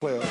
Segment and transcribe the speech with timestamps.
[0.00, 0.22] Player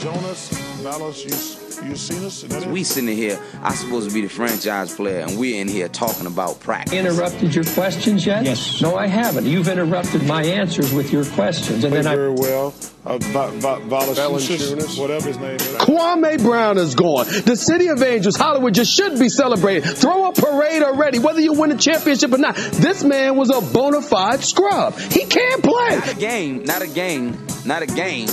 [0.00, 0.50] Jonas
[0.82, 2.44] Valanciunas, you, you seen us?
[2.64, 3.40] So we sitting here.
[3.62, 6.92] I'm supposed to be the franchise player, and we're in here talking about practice.
[6.92, 8.44] Interrupted your questions yet?
[8.44, 8.82] Yes.
[8.82, 9.46] No, I haven't.
[9.46, 12.74] You've interrupted my answers with your questions, and then I very well.
[13.06, 15.62] Uh, Va- Va- Valanciunas, whatever his name is.
[15.76, 17.26] Kwame Brown is gone.
[17.26, 19.88] The city of Angels, Hollywood, just should be celebrating.
[19.88, 22.56] Throw a parade already, whether you win a championship or not.
[22.56, 24.98] This man was a bona fide scrub.
[24.98, 25.90] He can't play.
[25.98, 28.28] Not a game, not a game, not a game.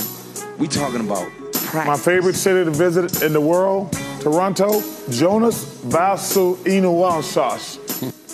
[0.58, 1.86] We talking about practice.
[1.86, 7.78] My favorite city to visit in the world, Toronto, Jonas Vasu Valanciunas.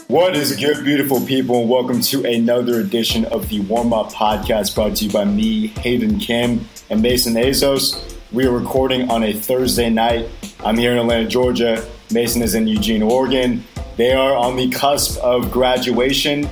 [0.08, 4.74] What is good, beautiful people, and welcome to another edition of the Warm Up Podcast
[4.74, 8.16] brought to you by me, Hayden Kim, and Mason Azos.
[8.32, 10.28] We are recording on a Thursday night.
[10.64, 11.86] I'm here in Atlanta, Georgia.
[12.10, 13.64] Mason is in Eugene, Oregon.
[13.96, 16.48] They are on the cusp of graduation.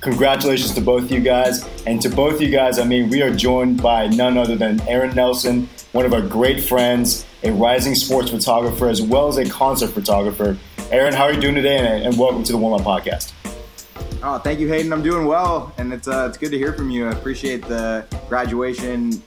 [0.00, 1.68] Congratulations to both you guys.
[1.84, 5.14] And to both you guys, I mean, we are joined by none other than Aaron
[5.14, 9.88] Nelson, one of our great friends, a rising sports photographer, as well as a concert
[9.88, 10.56] photographer.
[10.90, 12.02] Aaron, how are you doing today?
[12.02, 13.34] And, welcome to the Warm Up Podcast.
[14.22, 14.90] Oh, thank you, Hayden.
[14.90, 17.06] I'm doing well, and it's uh, it's good to hear from you.
[17.06, 19.22] I appreciate the graduation.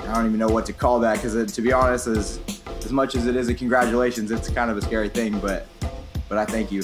[0.00, 2.40] I don't even know what to call that because, to be honest, as
[2.84, 5.38] as much as it is a congratulations, it's kind of a scary thing.
[5.38, 5.68] But
[6.28, 6.82] but I thank you.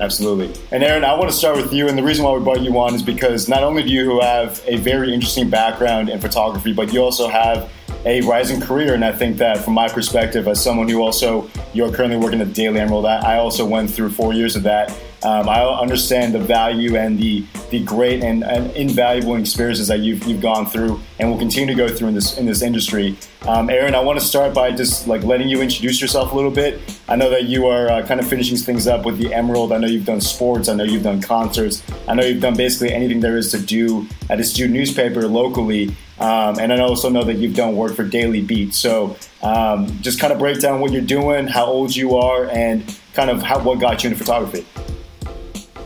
[0.00, 0.50] Absolutely.
[0.72, 1.86] And Aaron, I want to start with you.
[1.86, 4.62] And the reason why we brought you on is because not only do you have
[4.66, 7.70] a very interesting background in photography, but you also have
[8.06, 8.94] a rising career.
[8.94, 12.54] And I think that from my perspective, as someone who also, you're currently working at
[12.54, 14.96] Daily Emerald, I also went through four years of that.
[15.22, 20.24] Um, I understand the value and the the great and, and, invaluable experiences that you've,
[20.24, 23.16] you've gone through and will continue to go through in this in this industry.
[23.46, 26.50] Um, Aaron, I want to start by just like letting you introduce yourself a little
[26.50, 26.80] bit.
[27.08, 29.72] I know that you are uh, kind of finishing things up with the Emerald.
[29.72, 30.68] I know you've done sports.
[30.68, 31.82] I know you've done concerts.
[32.08, 35.94] I know you've done basically anything there is to do at a student newspaper locally.
[36.18, 38.74] Um, and I also know that you've done work for Daily Beat.
[38.74, 42.84] So um, just kind of break down what you're doing, how old you are, and
[43.14, 44.66] kind of how, what got you into photography.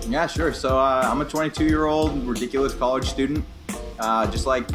[0.08, 0.52] Yeah, sure.
[0.52, 3.44] So uh, I'm a 22 year old ridiculous college student.
[3.98, 4.68] Uh, just like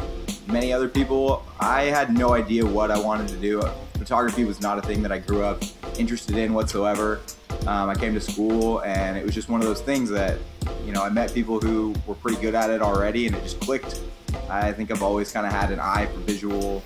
[0.48, 3.62] many other people, I had no idea what I wanted to do.
[3.92, 5.62] Photography was not a thing that I grew up
[5.98, 7.20] interested in whatsoever.
[7.66, 10.38] Um, I came to school and it was just one of those things that,
[10.84, 13.60] you know, I met people who were pretty good at it already and it just
[13.60, 14.00] clicked.
[14.48, 16.82] I think I've always kind of had an eye for visual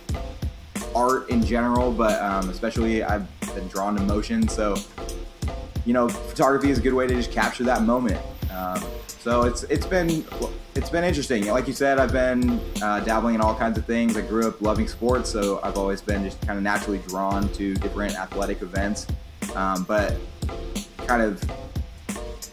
[0.94, 4.48] art in general, but um, especially I've been drawn to motion.
[4.48, 4.76] So,
[5.86, 8.20] you know, photography is a good way to just capture that moment.
[8.54, 10.24] Um, so it's it's been
[10.74, 11.46] it's been interesting.
[11.46, 14.16] Like you said, I've been uh, dabbling in all kinds of things.
[14.16, 17.74] I grew up loving sports, so I've always been just kind of naturally drawn to
[17.74, 19.06] different athletic events.
[19.54, 20.16] Um, but
[20.98, 21.42] kind of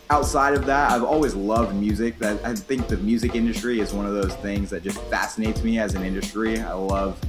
[0.10, 2.20] outside of that, I've always loved music.
[2.20, 5.80] That I think the music industry is one of those things that just fascinates me
[5.80, 6.60] as an industry.
[6.60, 7.20] I love,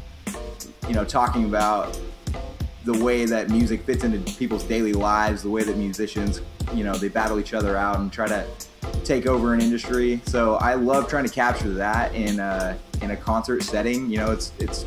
[0.88, 1.98] you know, talking about
[2.84, 6.40] the way that music fits into people's daily lives, the way that musicians,
[6.74, 8.46] you know, they battle each other out and try to
[9.04, 10.20] take over an industry.
[10.26, 14.10] So I love trying to capture that in a, in a concert setting.
[14.10, 14.84] You know, it's it's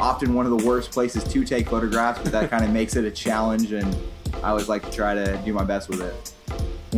[0.00, 3.04] often one of the worst places to take photographs, but that kind of makes it
[3.04, 3.96] a challenge, and
[4.42, 6.32] I always like to try to do my best with it.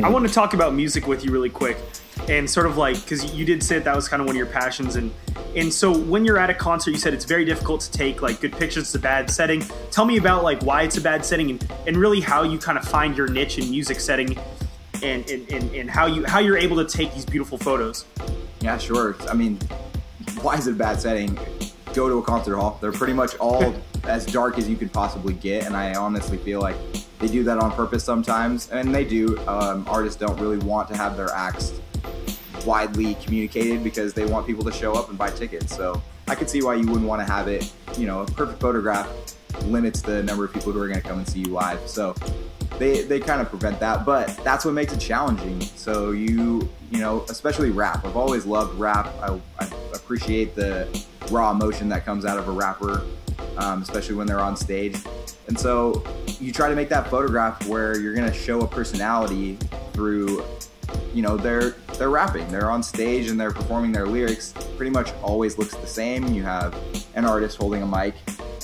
[0.03, 1.79] I want to talk about music with you really quick,
[2.29, 4.39] and sort of like because you did say that, that was kind of one of
[4.39, 5.13] your passions, and
[5.55, 8.41] and so when you're at a concert, you said it's very difficult to take like
[8.41, 8.85] good pictures.
[8.85, 9.63] It's a bad setting.
[9.91, 12.79] Tell me about like why it's a bad setting, and, and really how you kind
[12.79, 14.37] of find your niche in music setting,
[15.03, 18.05] and, and and and how you how you're able to take these beautiful photos.
[18.61, 19.17] Yeah, sure.
[19.29, 19.59] I mean,
[20.41, 21.39] why is it a bad setting?
[21.95, 22.79] Go to a concert hall.
[22.81, 23.75] They're pretty much all
[24.05, 26.77] as dark as you could possibly get, and I honestly feel like
[27.19, 29.39] they do that on purpose sometimes, and they do.
[29.47, 31.73] Um, artists don't really want to have their acts
[32.65, 35.75] widely communicated because they want people to show up and buy tickets.
[35.77, 37.73] So I could see why you wouldn't want to have it.
[37.97, 39.09] You know, a perfect photograph
[39.65, 41.81] limits the number of people who are going to come and see you live.
[41.87, 42.15] So
[42.79, 45.61] they they kind of prevent that, but that's what makes it challenging.
[45.61, 48.05] So you you know, especially rap.
[48.05, 49.13] I've always loved rap.
[49.21, 50.89] I, I appreciate the
[51.31, 53.03] raw emotion that comes out of a rapper,
[53.57, 54.97] um, especially when they're on stage.
[55.49, 56.05] And so
[56.41, 59.59] you try to make that photograph where you're going to show a personality
[59.93, 60.45] through,
[61.17, 64.53] you know, they're they're rapping, they're on stage and they're performing their lyrics.
[64.77, 66.29] Pretty much always looks the same.
[66.35, 66.79] You have
[67.15, 68.15] an artist holding a mic,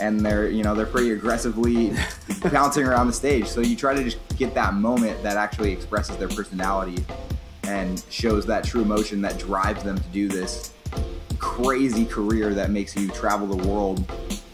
[0.02, 1.94] and they're you know they're pretty aggressively
[2.52, 3.46] bouncing around the stage.
[3.46, 7.02] So you try to just get that moment that actually expresses their personality
[7.62, 10.74] and shows that true emotion that drives them to do this
[11.38, 14.04] crazy career that makes you travel the world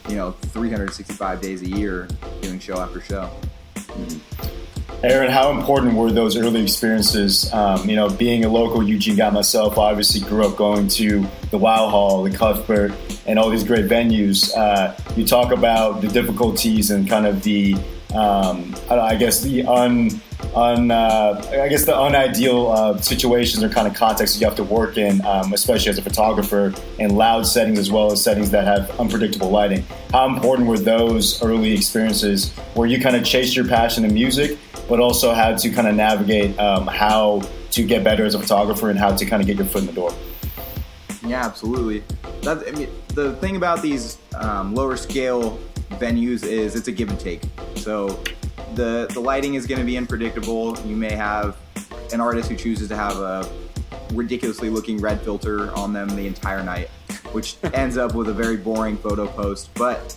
[0.09, 2.09] you know 365 days a year
[2.41, 3.29] doing show after show
[3.75, 4.58] mm-hmm.
[5.05, 7.53] Aaron, how important were those early experiences?
[7.53, 11.25] Um, you know, being a local Eugene guy myself, I obviously grew up going to
[11.53, 12.93] the Wow Hall, the Cuthbert,
[13.25, 14.53] and all these great venues.
[14.57, 17.77] Uh, you talk about the difficulties and kind of the,
[18.13, 20.21] um, I guess the un,
[20.57, 24.65] un uh, I guess the unideal uh, situations or kind of contexts you have to
[24.65, 28.65] work in, um, especially as a photographer, in loud settings as well as settings that
[28.65, 29.85] have unpredictable lighting.
[30.11, 34.59] How important were those early experiences where you kind of chased your passion in music,
[34.89, 38.91] but also how to kind of navigate um, how to get better as a photographer
[38.91, 40.13] and how to kind of get your foot in the door?
[41.27, 42.03] Yeah, absolutely.
[42.43, 45.59] That, I mean, the thing about these um, lower scale
[45.91, 47.43] venues is it's a give and take.
[47.77, 48.23] So
[48.75, 50.79] the the lighting is going to be unpredictable.
[50.81, 51.57] You may have
[52.13, 53.49] an artist who chooses to have a
[54.15, 56.89] ridiculously looking red filter on them the entire night,
[57.33, 59.71] which ends up with a very boring photo post.
[59.75, 60.17] But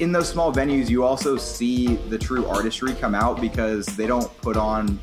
[0.00, 4.34] in those small venues, you also see the true artistry come out because they don't
[4.42, 4.98] put on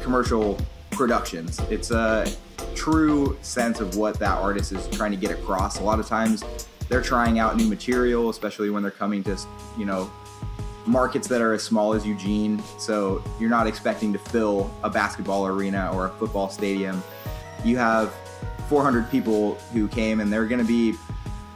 [0.00, 0.58] commercial
[0.90, 1.60] productions.
[1.70, 2.26] It's a
[2.74, 5.78] true sense of what that artist is trying to get across.
[5.78, 6.44] A lot of times
[6.88, 9.38] they're trying out new material, especially when they're coming to,
[9.78, 10.10] you know,
[10.86, 12.62] markets that are as small as Eugene.
[12.78, 17.02] So you're not expecting to fill a basketball arena or a football stadium.
[17.64, 18.12] You have
[18.68, 20.94] 400 people who came and they're going to be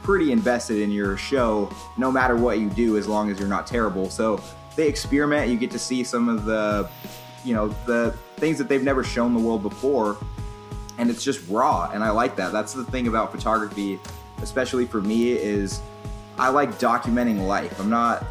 [0.09, 3.67] pretty invested in your show no matter what you do as long as you're not
[3.67, 4.09] terrible.
[4.09, 4.41] So
[4.75, 6.89] they experiment, you get to see some of the
[7.45, 10.17] you know, the things that they've never shown the world before
[10.97, 13.99] and it's just raw and i like that that's the thing about photography
[14.41, 15.79] especially for me is
[16.37, 18.25] i like documenting life i'm not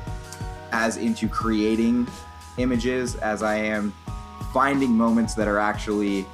[0.72, 2.06] as into creating
[2.58, 3.92] images as i am
[4.52, 6.26] finding moments that are actually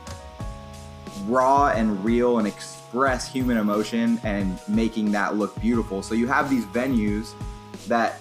[1.27, 2.49] raw and real and
[2.95, 7.33] express human emotion and making that look beautiful so you have these venues
[7.89, 8.21] that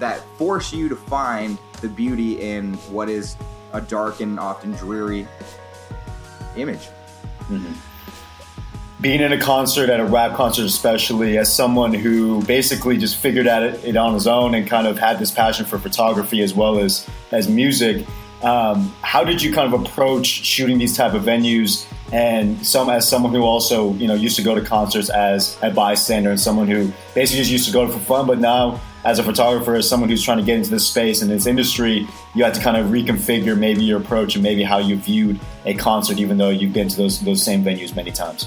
[0.00, 3.36] that force you to find the beauty in what is
[3.72, 5.28] a dark and often dreary
[6.56, 6.88] image
[7.50, 7.74] Mm-hmm.
[9.02, 13.46] Being in a concert, at a rap concert especially, as someone who basically just figured
[13.46, 16.54] out it, it on his own and kind of had this passion for photography as
[16.54, 18.06] well as as music,
[18.42, 21.86] um, how did you kind of approach shooting these type of venues?
[22.14, 25.70] And some as someone who also you know used to go to concerts as a
[25.72, 29.24] bystander and someone who basically just used to go for fun, but now as a
[29.24, 32.06] photographer, as someone who's trying to get into this space and this industry,
[32.36, 35.74] you had to kind of reconfigure maybe your approach and maybe how you viewed a
[35.74, 38.46] concert, even though you've been to those those same venues many times.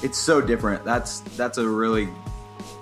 [0.00, 0.84] It's so different.
[0.84, 2.06] That's that's a really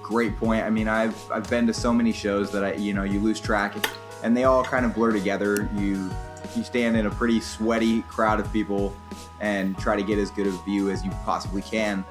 [0.02, 0.62] great point.
[0.62, 3.40] I mean, I've I've been to so many shows that I you know you lose
[3.40, 3.74] track,
[4.22, 5.70] and they all kind of blur together.
[5.74, 6.10] You
[6.56, 8.96] you stand in a pretty sweaty crowd of people
[9.40, 12.04] and try to get as good a view as you possibly can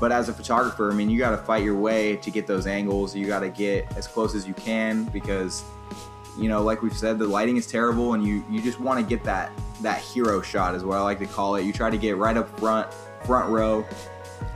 [0.00, 2.66] but as a photographer, I mean, you got to fight your way to get those
[2.66, 3.14] angles.
[3.14, 5.64] You got to get as close as you can because,
[6.38, 9.06] you know, like we've said, the lighting is terrible, and you you just want to
[9.06, 11.64] get that that hero shot, is what I like to call it.
[11.64, 12.92] You try to get right up front,
[13.24, 13.84] front row,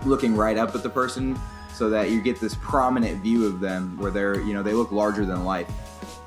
[0.04, 1.38] looking right up at the person,
[1.72, 4.92] so that you get this prominent view of them, where they're you know they look
[4.92, 5.68] larger than life.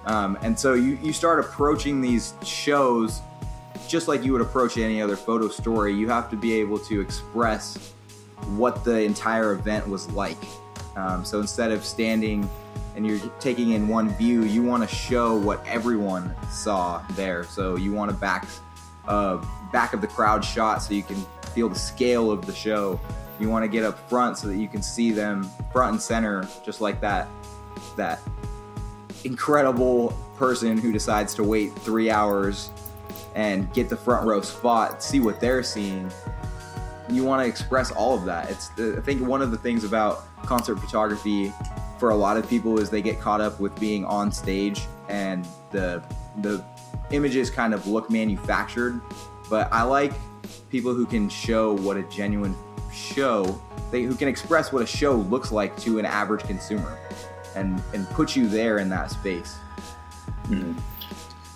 [0.09, 3.21] Um, and so you you start approaching these shows
[3.88, 5.94] just like you would approach any other photo story.
[5.94, 7.94] You have to be able to express
[8.56, 10.38] what the entire event was like.
[10.95, 12.50] Um, so instead of standing
[12.95, 17.44] and you're taking in one view, you want to show what everyone saw there.
[17.44, 18.47] So you want to back
[19.07, 21.23] uh, back of the crowd shot so you can
[21.53, 23.00] feel the scale of the show.
[23.39, 26.47] You want to get up front so that you can see them front and center,
[26.65, 27.27] just like that
[27.95, 28.19] that
[29.23, 32.69] incredible person who decides to wait three hours
[33.35, 36.11] and get the front row spot, see what they're seeing,
[37.09, 38.49] you want to express all of that.
[38.49, 41.52] It's uh, I think one of the things about concert photography
[41.97, 45.45] for a lot of people is they get caught up with being on stage and
[45.71, 46.02] the
[46.42, 46.64] the
[47.11, 49.02] images kind of look manufactured.
[49.49, 50.14] But I like
[50.69, 52.56] people who can show what a genuine
[52.94, 53.59] show,
[53.92, 56.97] they, who can express what a show looks like to an average consumer,
[57.59, 59.57] and and put you there in that space.
[60.47, 60.73] Mm-hmm.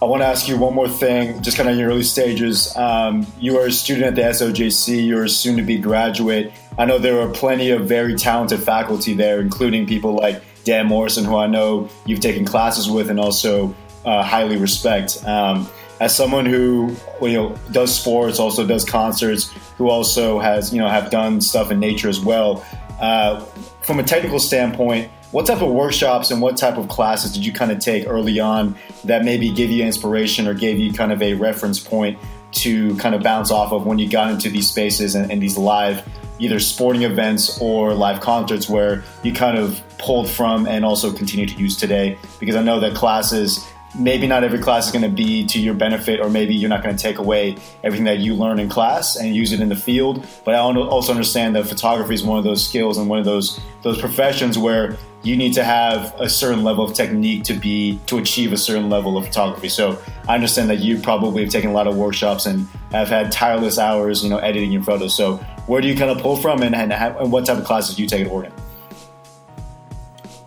[0.02, 2.76] I want to ask you one more thing, just kind of in your early stages.
[2.76, 6.52] Um, you are a student at the SOJC, you're a soon to be graduate.
[6.78, 11.24] I know there are plenty of very talented faculty there, including people like Dan Morrison,
[11.24, 15.24] who I know you've taken classes with and also uh, highly respect.
[15.26, 15.70] Um,
[16.02, 20.90] as someone who you know does sports, also does concerts, who also has you know
[20.90, 22.66] have done stuff in nature as well.
[23.00, 23.40] Uh,
[23.84, 27.52] from a technical standpoint, what type of workshops and what type of classes did you
[27.52, 31.22] kind of take early on that maybe give you inspiration or gave you kind of
[31.24, 32.18] a reference point
[32.52, 35.58] to kind of bounce off of when you got into these spaces and, and these
[35.58, 41.12] live either sporting events or live concerts where you kind of pulled from and also
[41.12, 45.04] continue to use today because i know that classes maybe not every class is going
[45.04, 48.18] to be to your benefit, or maybe you're not going to take away everything that
[48.20, 50.26] you learn in class and use it in the field.
[50.44, 53.60] But I also understand that photography is one of those skills and one of those
[53.84, 58.18] those professions where you need to have a certain level of technique to be to
[58.18, 59.70] achieve a certain level of photography.
[59.70, 63.32] So I understand that you probably have taken a lot of workshops and have had
[63.32, 65.16] tireless hours, you know, editing your photos.
[65.16, 67.96] So where do you kind of pull from, and, and, and what type of classes
[67.96, 68.54] do you take at Oregon?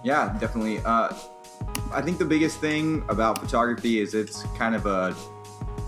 [0.04, 0.80] Yeah, definitely.
[0.84, 1.14] Uh,
[1.90, 5.16] I think the biggest thing about photography is it's kind of a,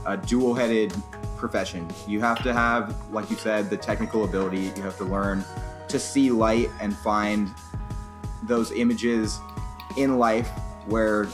[0.06, 0.94] a dual headed
[1.36, 1.86] profession.
[2.08, 4.72] You have to have, like you said, the technical ability.
[4.76, 5.44] You have to learn
[5.88, 7.50] to see light and find
[8.48, 9.38] those images
[9.96, 10.48] in life
[10.86, 11.28] where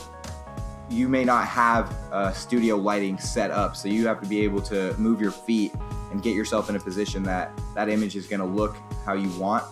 [0.89, 1.95] you may not have
[2.35, 3.75] studio lighting set up.
[3.75, 5.73] So you have to be able to move your feet
[6.11, 9.29] and get yourself in a position that that image is going to look how you
[9.39, 9.63] want.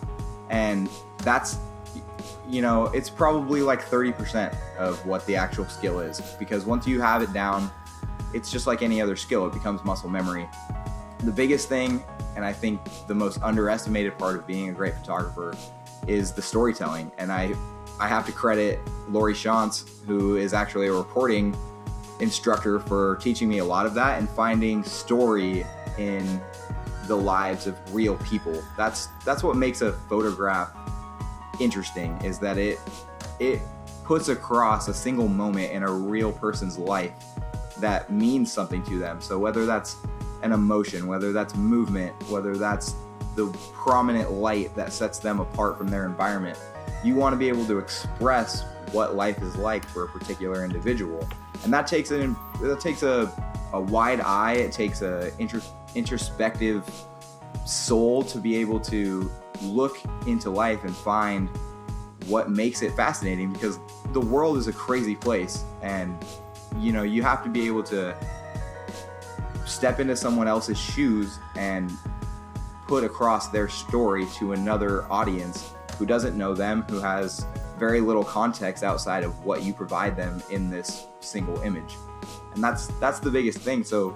[0.49, 1.57] And that's
[2.49, 6.99] you know, it's probably like 30% of what the actual skill is because once you
[7.01, 7.71] have it down,
[8.33, 10.47] it's just like any other skill, it becomes muscle memory.
[11.19, 12.03] The biggest thing,
[12.35, 15.55] and I think the most underestimated part of being a great photographer,
[16.07, 17.11] is the storytelling.
[17.17, 17.53] And I,
[17.99, 18.79] I have to credit
[19.09, 21.55] Lori Shontz, who is actually a reporting
[22.19, 25.65] instructor, for teaching me a lot of that and finding story
[25.97, 26.41] in
[27.07, 28.63] the lives of real people.
[28.77, 30.71] That's that's what makes a photograph
[31.59, 32.79] interesting is that it
[33.39, 33.59] it
[34.03, 37.13] puts across a single moment in a real person's life
[37.77, 39.21] that means something to them.
[39.21, 39.97] So whether that's
[40.41, 42.95] an emotion, whether that's movement, whether that's
[43.35, 46.57] the prominent light that sets them apart from their environment,
[47.03, 51.27] you want to be able to express what life is like for a particular individual,
[51.63, 53.31] and that takes an that takes a,
[53.73, 54.53] a wide eye.
[54.53, 55.31] It takes a
[55.95, 56.89] introspective
[57.65, 59.97] soul to be able to look
[60.27, 61.49] into life and find
[62.27, 63.79] what makes it fascinating because
[64.11, 66.15] the world is a crazy place and
[66.77, 68.15] you know you have to be able to
[69.65, 71.91] step into someone else's shoes and
[72.93, 77.47] put across their story to another audience who doesn't know them who has
[77.79, 81.95] very little context outside of what you provide them in this single image
[82.53, 84.15] and that's that's the biggest thing so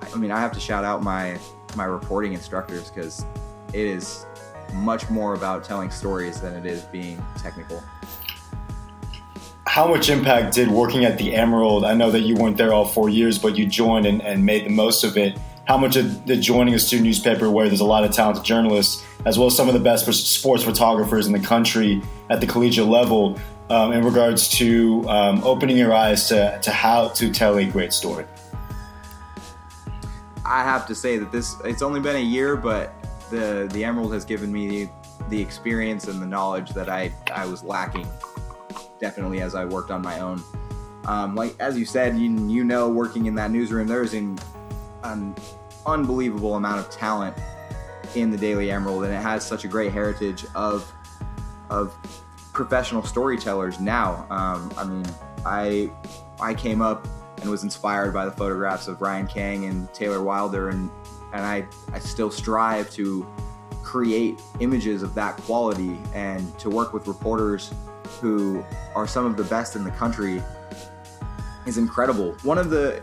[0.00, 1.36] i mean i have to shout out my
[1.74, 3.26] my reporting instructors because
[3.72, 4.24] it is
[4.72, 7.82] much more about telling stories than it is being technical.
[9.66, 11.84] How much impact did working at the Emerald?
[11.84, 14.64] I know that you weren't there all four years, but you joined and, and made
[14.64, 15.38] the most of it.
[15.66, 19.04] How much of the joining a student newspaper where there's a lot of talented journalists,
[19.24, 22.86] as well as some of the best sports photographers in the country at the collegiate
[22.86, 27.64] level, um, in regards to um, opening your eyes to, to how to tell a
[27.64, 28.24] great story?
[30.44, 32.94] I have to say that this, it's only been a year, but
[33.30, 34.88] the the Emerald has given me
[35.28, 38.06] the experience and the knowledge that I I was lacking
[39.00, 40.42] definitely as I worked on my own.
[41.06, 44.38] Um, like as you said, you you know, working in that newsroom, there's an,
[45.04, 45.34] an
[45.86, 47.36] unbelievable amount of talent
[48.14, 50.92] in the Daily Emerald, and it has such a great heritage of
[51.70, 51.94] of
[52.52, 53.80] professional storytellers.
[53.80, 55.06] Now, um, I mean,
[55.44, 55.90] I
[56.40, 57.06] I came up
[57.40, 60.90] and was inspired by the photographs of Ryan Kang and Taylor Wilder, and
[61.32, 63.26] and I, I still strive to
[63.82, 67.72] create images of that quality and to work with reporters
[68.20, 68.64] who
[68.94, 70.42] are some of the best in the country
[71.66, 72.32] is incredible.
[72.42, 73.02] One of the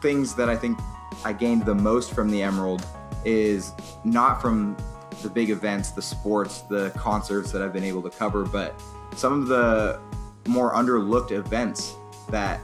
[0.00, 0.78] things that I think
[1.24, 2.84] I gained the most from the Emerald
[3.24, 3.72] is
[4.04, 4.76] not from
[5.22, 8.80] the big events, the sports, the concerts that I've been able to cover, but
[9.16, 9.98] some of the
[10.46, 11.94] more underlooked events
[12.28, 12.60] that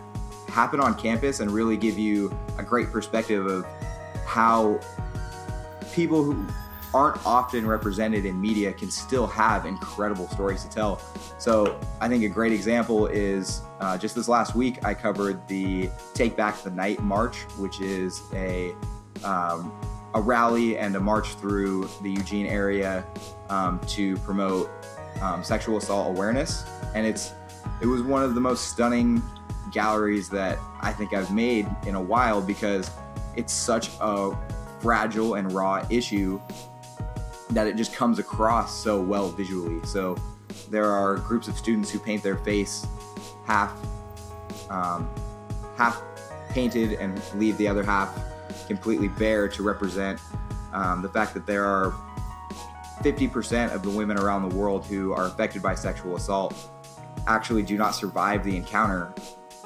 [0.49, 3.67] happen on campus and really give you a great perspective of
[4.27, 4.79] how
[5.93, 6.47] people who
[6.95, 11.01] aren't often represented in media can still have incredible stories to tell.
[11.39, 15.91] So I think a great example is uh, just this last week I covered the
[16.15, 18.75] Take Back the Night March, which is a
[19.25, 19.73] um,
[20.15, 23.05] a rally and a march through the Eugene area
[23.49, 24.71] um, to promote
[25.23, 27.33] um, sexual assault awareness, and it's
[27.81, 29.23] it was one of the most stunning
[29.73, 32.91] galleries that I think I've made in a while because
[33.37, 34.37] it's such a
[34.81, 36.41] fragile and raw issue
[37.55, 39.85] that it just comes across so well visually.
[39.85, 40.17] So
[40.71, 42.87] there are groups of students who paint their face
[43.47, 43.75] half
[44.71, 45.09] um,
[45.77, 46.03] half
[46.51, 48.17] painted and leave the other half
[48.67, 50.21] completely bare to represent
[50.73, 51.95] um, the fact that there are
[53.03, 56.55] 50% of the women around the world who are affected by sexual assault
[57.27, 59.13] actually do not survive the encounter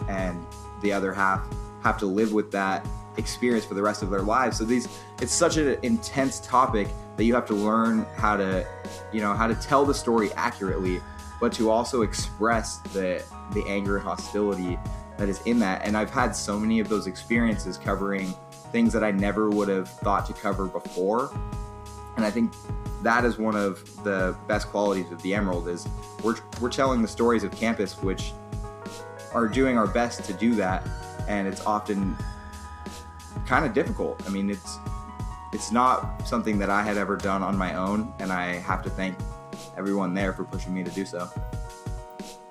[0.09, 0.45] and
[0.83, 1.47] the other half
[1.83, 2.87] have to live with that
[3.17, 4.59] experience for the rest of their lives.
[4.59, 4.89] So these
[5.21, 8.67] it's such an intense topic that you have to learn how to
[9.13, 11.01] you know how to tell the story accurately,
[11.41, 14.79] but to also express the the anger and hostility
[15.19, 15.85] that is in that.
[15.85, 18.35] And I've had so many of those experiences covering
[18.73, 21.31] things that I never would have thought to cover before.
[22.17, 22.53] And I think
[23.03, 25.87] that is one of the best qualities of the Emerald is
[26.23, 28.33] we're, we're telling the stories of campus, which
[29.33, 30.87] are doing our best to do that.
[31.29, 32.17] And it's often
[33.47, 34.23] kind of difficult.
[34.27, 34.79] I mean, it's
[35.53, 38.91] it's not something that I had ever done on my own, and I have to
[38.91, 39.17] thank
[39.77, 41.29] everyone there for pushing me to do so.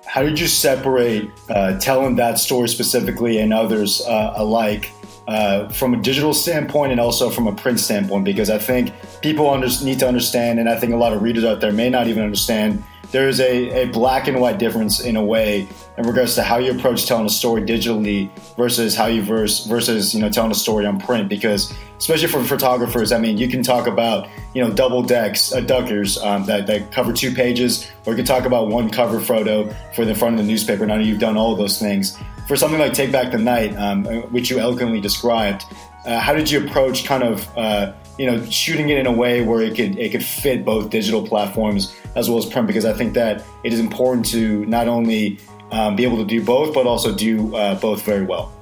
[0.04, 4.90] How did you separate uh, telling that story specifically and others uh, alike
[5.28, 8.24] uh, from a digital standpoint and also from a print standpoint?
[8.24, 11.44] Because I think people under- need to understand, and I think a lot of readers
[11.44, 12.82] out there may not even understand
[13.12, 16.58] there is a, a black and white difference in a way in regards to how
[16.58, 20.54] you approach telling a story digitally versus how you verse versus you know telling a
[20.54, 21.28] story on print.
[21.28, 25.60] Because especially for photographers i mean you can talk about you know double decks uh,
[25.60, 29.72] duckers um, that, that cover two pages or you can talk about one cover photo
[29.94, 30.84] for the front of the newspaper.
[30.86, 34.04] Know you've done all of those things for something like take back the night um,
[34.32, 35.64] which you eloquently described
[36.04, 39.42] uh, how did you approach kind of uh, you know shooting it in a way
[39.42, 42.92] where it could it could fit both digital platforms as well as print because I
[42.92, 45.38] think that it is important to not only
[45.70, 48.52] um, be able to do both but also do uh, both very well.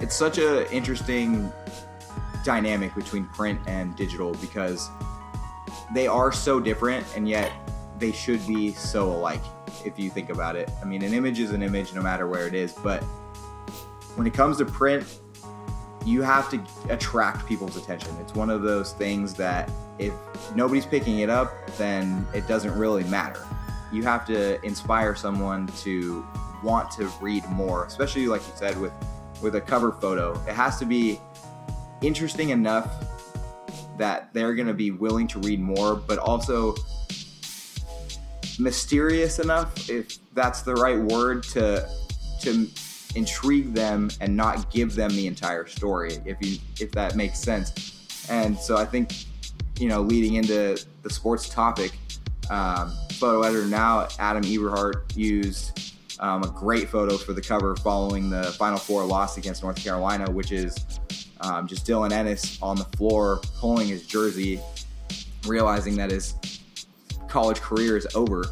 [0.00, 1.52] It's such a interesting
[2.44, 4.88] dynamic between print and digital because
[5.92, 7.50] they are so different and yet
[7.98, 9.42] they should be so alike
[9.84, 10.70] if you think about it.
[10.80, 13.02] I mean, an image is an image no matter where it is, but
[14.14, 15.04] when it comes to print,
[16.04, 18.16] you have to attract people's attention.
[18.20, 20.12] It's one of those things that if
[20.54, 23.44] nobody's picking it up, then it doesn't really matter.
[23.92, 26.26] You have to inspire someone to
[26.62, 28.92] want to read more, especially like you said with
[29.40, 30.32] with a cover photo.
[30.48, 31.20] It has to be
[32.02, 33.04] interesting enough
[33.96, 36.74] that they're going to be willing to read more, but also
[38.58, 41.88] mysterious enough if that's the right word to
[42.40, 42.68] to
[43.14, 48.26] intrigue them and not give them the entire story if you if that makes sense.
[48.30, 49.12] And so i think
[49.78, 51.92] you know leading into the sports topic
[52.50, 58.28] um, photo editor now adam eberhart used um, a great photo for the cover following
[58.28, 61.00] the final four loss against north carolina which is
[61.42, 64.60] um, just dylan ennis on the floor pulling his jersey
[65.46, 66.34] realizing that his
[67.28, 68.46] college career is over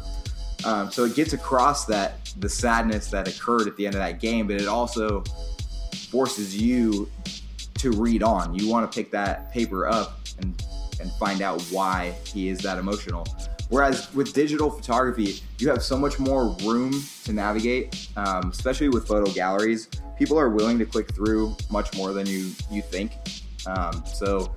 [0.65, 4.19] um, so it gets across that the sadness that occurred at the end of that
[4.19, 5.23] game, but it also
[6.09, 7.09] forces you
[7.75, 8.53] to read on.
[8.53, 10.61] You want to pick that paper up and
[10.99, 13.25] and find out why he is that emotional.
[13.69, 19.07] Whereas with digital photography, you have so much more room to navigate, um, especially with
[19.07, 19.89] photo galleries.
[20.17, 23.11] People are willing to click through much more than you you think.
[23.67, 24.55] Um, so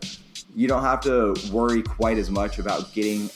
[0.55, 3.29] you don't have to worry quite as much about getting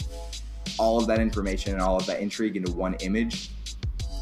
[0.79, 3.51] all of that information and all of that intrigue into one image.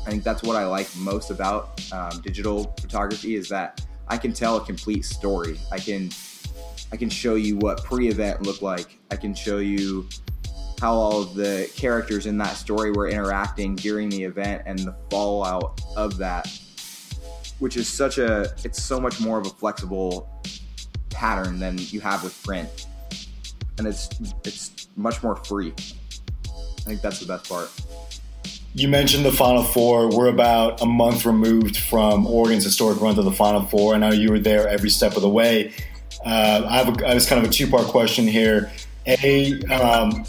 [0.06, 4.32] I think that's what I like most about um, digital photography is that I can
[4.32, 5.58] tell a complete story.
[5.70, 6.10] I can
[6.92, 8.98] I can show you what pre-event looked like.
[9.10, 10.06] I can show you
[10.82, 14.94] how all of the characters in that story were interacting during the event and the
[15.08, 16.48] fallout of that,
[17.60, 20.28] which is such a it's so much more of a flexible
[21.08, 22.86] pattern than you have with print,
[23.78, 24.10] and it's
[24.44, 25.72] it's much more free.
[26.82, 27.70] I think that's the best part.
[28.74, 30.08] You mentioned the Final Four.
[30.08, 33.94] We're about a month removed from Oregon's historic run to the Final Four.
[33.94, 35.72] I know you were there every step of the way.
[36.24, 38.72] Uh, I have a, I have kind of a two part question here.
[39.06, 40.24] A, um,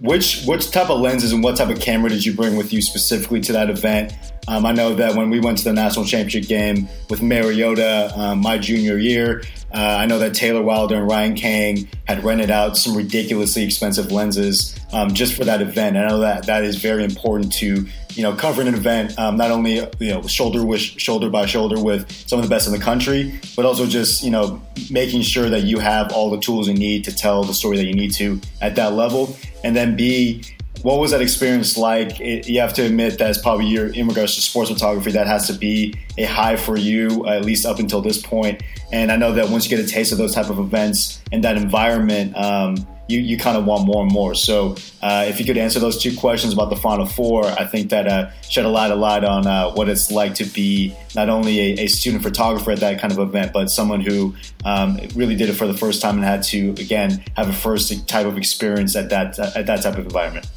[0.00, 2.82] which which type of lenses and what type of camera did you bring with you
[2.82, 4.14] specifically to that event?
[4.48, 8.40] Um, I know that when we went to the national championship game with Mariota um,
[8.40, 12.76] my junior year, uh, I know that Taylor Wilder and Ryan Kang had rented out
[12.76, 15.96] some ridiculously expensive lenses um, just for that event.
[15.96, 19.50] I know that that is very important to you know covering an event um, not
[19.50, 22.80] only you know shoulder with shoulder by shoulder with some of the best in the
[22.80, 26.74] country, but also just you know making sure that you have all the tools you
[26.74, 29.36] need to tell the story that you need to at that level.
[29.62, 30.42] And then B,
[30.82, 32.20] what was that experience like?
[32.20, 35.46] It, you have to admit that's probably your in regards to sports photography that has
[35.48, 38.62] to be a high for you at least up until this point.
[38.92, 41.44] And I know that once you get a taste of those type of events and
[41.44, 44.34] that environment, um, you, you kind of want more and more.
[44.34, 47.90] So uh, if you could answer those two questions about the Final Four, I think
[47.90, 51.28] that uh, shed a lot a light on uh, what it's like to be not
[51.28, 55.34] only a, a, student photographer at that kind of event, but someone who um, really
[55.34, 58.38] did it for the first time and had to again have a first type of
[58.38, 60.48] experience at that at that type of environment.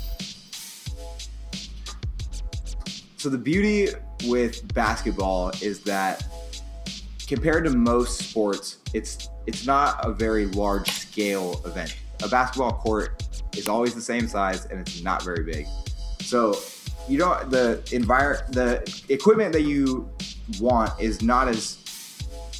[3.23, 3.87] So the beauty
[4.25, 6.27] with basketball is that
[7.25, 11.95] compared to most sports, it's it's not a very large scale event.
[12.21, 13.23] A basketball court
[13.55, 15.67] is always the same size and it's not very big.
[16.19, 16.59] So
[17.07, 20.11] you don't the envir the equipment that you
[20.59, 21.77] want is not as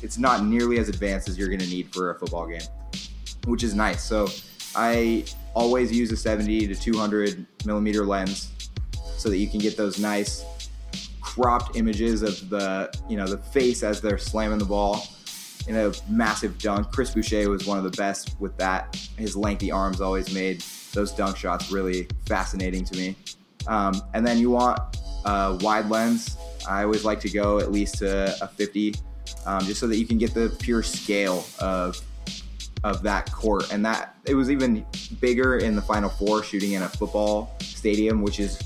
[0.02, 2.62] it's not nearly as advanced as you're going to need for a football game,
[3.48, 4.02] which is nice.
[4.02, 4.30] So
[4.78, 8.50] I always use a 70 to 200 millimeter lens
[9.18, 10.46] so that you can get those nice
[11.34, 15.04] cropped images of the you know the face as they're slamming the ball
[15.68, 16.92] in a massive dunk.
[16.92, 18.96] Chris Boucher was one of the best with that.
[19.18, 20.62] His lengthy arms always made
[20.94, 23.16] those dunk shots really fascinating to me.
[23.66, 24.80] Um, and then you want
[25.26, 26.38] a wide lens.
[26.70, 28.94] I always like to go at least to a 50,
[29.46, 32.00] um, just so that you can get the pure scale of
[32.84, 33.72] of that court.
[33.72, 34.86] And that it was even
[35.20, 38.60] bigger in the Final Four, shooting in a football stadium, which is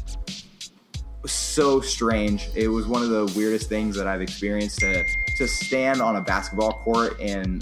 [1.25, 2.49] so strange.
[2.55, 5.03] It was one of the weirdest things that I've experienced to
[5.37, 7.61] to stand on a basketball court in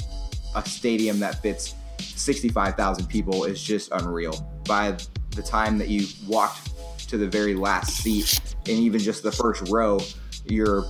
[0.56, 4.50] a stadium that fits 65,000 people is just unreal.
[4.66, 4.98] By
[5.32, 6.72] the time that you walked
[7.10, 10.00] to the very last seat and even just the first row,
[10.46, 10.86] you're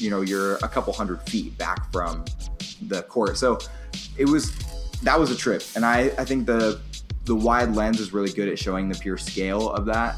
[0.00, 2.24] you know, you're a couple hundred feet back from
[2.82, 3.36] the court.
[3.36, 3.58] So
[4.18, 4.52] it was
[5.02, 5.62] that was a trip.
[5.74, 6.80] And I, I think the
[7.24, 10.16] the wide lens is really good at showing the pure scale of that.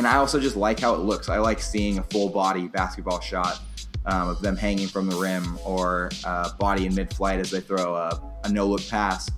[0.00, 1.28] And I also just like how it looks.
[1.28, 3.60] I like seeing a full body basketball shot
[4.06, 7.60] um, of them hanging from the rim or uh, body in mid flight as they
[7.60, 9.30] throw a, a no look pass.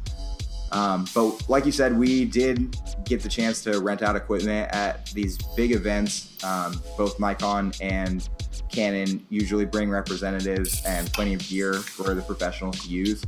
[0.70, 5.06] Um, but like you said, we did get the chance to rent out equipment at
[5.06, 6.38] these big events.
[6.44, 8.28] Um, both Nikon and
[8.68, 13.24] Canon usually bring representatives and plenty of gear for the professionals to use.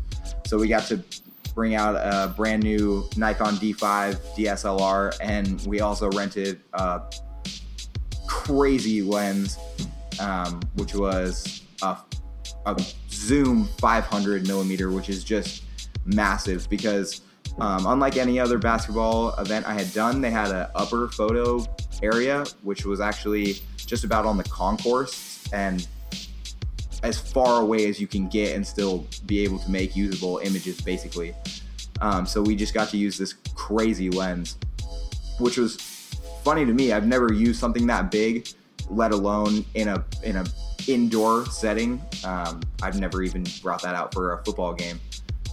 [0.46, 1.02] So we got to
[1.52, 7.02] bring out a brand new Nikon D5 DSLR, and we also rented a
[8.26, 9.58] crazy lens,
[10.20, 11.96] um, which was a,
[12.66, 15.64] a zoom 500 millimeter, which is just
[16.04, 17.22] massive because
[17.58, 21.64] um, unlike any other basketball event I had done, they had an upper photo
[22.02, 25.86] area, which was actually just about on the concourse and
[27.02, 30.80] as far away as you can get and still be able to make usable images,
[30.80, 31.34] basically.
[32.00, 34.56] Um, so we just got to use this crazy lens,
[35.38, 35.76] which was
[36.44, 36.92] funny to me.
[36.92, 38.48] I've never used something that big,
[38.90, 40.44] let alone in a in a
[40.86, 42.00] indoor setting.
[42.24, 45.00] Um, I've never even brought that out for a football game.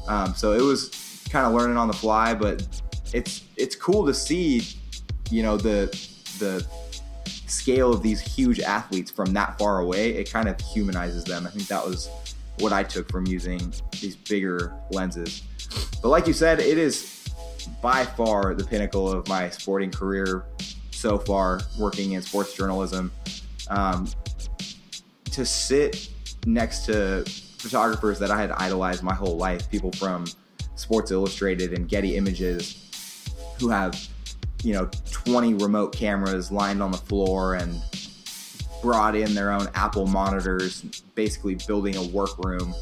[0.07, 2.67] Um, so it was kind of learning on the fly, but
[3.13, 4.67] it's it's cool to see,
[5.29, 5.87] you know, the
[6.39, 6.65] the
[7.25, 10.11] scale of these huge athletes from that far away.
[10.11, 11.45] It kind of humanizes them.
[11.45, 12.09] I think that was
[12.59, 15.43] what I took from using these bigger lenses.
[16.01, 17.27] But like you said, it is
[17.81, 20.45] by far the pinnacle of my sporting career
[21.01, 23.11] so far, working in sports journalism.
[23.69, 24.07] Um,
[25.31, 26.09] to sit
[26.45, 27.23] next to
[27.57, 30.25] photographers that I had idolized my whole life, people from
[30.75, 32.89] Sports Illustrated and Getty Images,
[33.59, 33.99] who have
[34.63, 37.81] you know 20 remote cameras lined on the floor and
[38.81, 40.81] brought in their own Apple monitors,
[41.15, 42.73] basically building a workroom.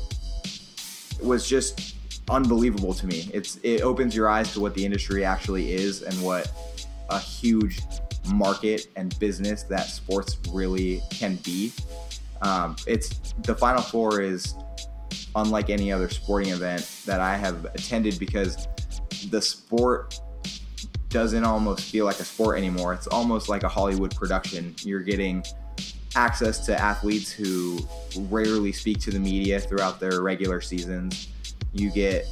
[1.20, 1.96] It was just
[2.30, 3.30] unbelievable to me.
[3.34, 6.52] It's it opens your eyes to what the industry actually is and what
[7.10, 7.82] a huge
[8.34, 11.72] market and business that sports really can be.
[12.42, 14.56] Um, it's the Final Four is
[15.36, 18.68] unlike any other sporting event that I have attended because
[19.30, 20.20] the sport
[21.10, 22.94] doesn't almost feel like a sport anymore.
[22.94, 24.76] It's almost like a Hollywood production.
[24.84, 25.44] You're getting
[26.16, 27.80] access to athletes who
[28.30, 31.30] rarely speak to the media throughout their regular seasons.
[31.74, 32.26] You get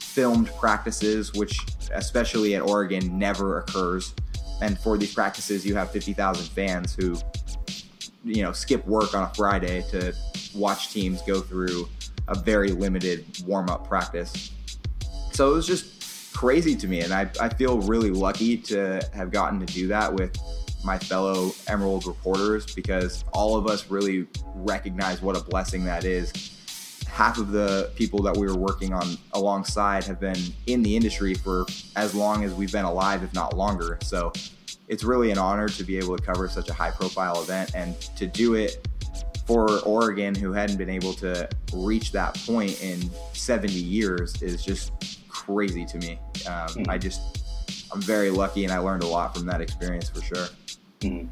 [0.00, 1.58] filmed practices, which,
[1.92, 4.14] especially at Oregon, never occurs.
[4.62, 7.18] And for these practices, you have 50,000 fans who,
[8.24, 10.14] you know, skip work on a Friday to
[10.54, 11.88] watch teams go through
[12.28, 14.52] a very limited warm up practice.
[15.32, 17.00] So it was just crazy to me.
[17.00, 20.38] And I, I feel really lucky to have gotten to do that with
[20.84, 26.32] my fellow Emerald reporters because all of us really recognize what a blessing that is.
[27.12, 31.34] Half of the people that we were working on alongside have been in the industry
[31.34, 33.98] for as long as we've been alive, if not longer.
[34.02, 34.32] So
[34.88, 38.00] it's really an honor to be able to cover such a high profile event and
[38.16, 38.88] to do it
[39.46, 44.92] for Oregon, who hadn't been able to reach that point in 70 years, is just
[45.28, 46.18] crazy to me.
[46.46, 47.44] Um, mm I just,
[47.92, 50.46] I'm very lucky, and I learned a lot from that experience for sure.
[51.00, 51.28] mm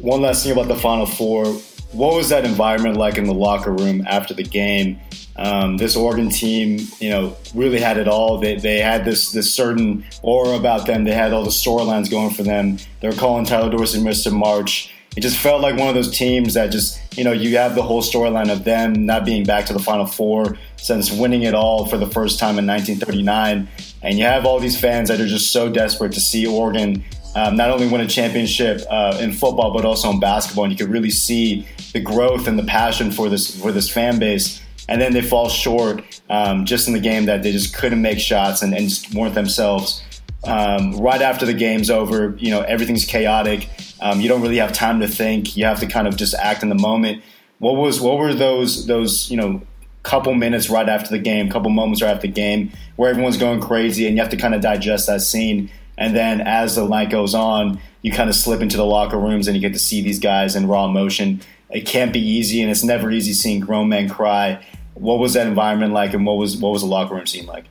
[0.00, 1.44] One last thing about the Final Four.
[1.92, 5.00] What was that environment like in the locker room after the game?
[5.36, 8.38] Um, this Oregon team, you know, really had it all.
[8.38, 11.04] They, they had this this certain aura about them.
[11.04, 12.78] They had all the storylines going for them.
[13.00, 14.32] They were calling Tyler Dorsey Mr.
[14.32, 17.74] March it just felt like one of those teams that just, you know, you have
[17.74, 21.54] the whole storyline of them not being back to the Final Four since winning it
[21.54, 23.68] all for the first time in 1939.
[24.02, 27.56] And you have all these fans that are just so desperate to see Oregon um,
[27.56, 30.92] not only win a championship uh, in football but also in basketball, and you could
[30.92, 34.62] really see the growth and the passion for this for this fan base.
[34.88, 38.18] And then they fall short um, just in the game that they just couldn't make
[38.18, 40.02] shots and, and just weren't themselves.
[40.44, 43.68] Um, right after the game's over, you know everything's chaotic.
[44.00, 45.56] Um, you don't really have time to think.
[45.56, 47.22] You have to kind of just act in the moment.
[47.58, 49.62] What was what were those those you know
[50.02, 53.60] couple minutes right after the game, couple moments right after the game where everyone's going
[53.60, 55.70] crazy and you have to kind of digest that scene.
[55.96, 59.46] And then as the night goes on, you kind of slip into the locker rooms
[59.46, 61.40] and you get to see these guys in raw emotion.
[61.72, 64.64] It can't be easy, and it's never easy seeing grown men cry.
[64.94, 67.64] What was that environment like, and what was what was the locker room scene like?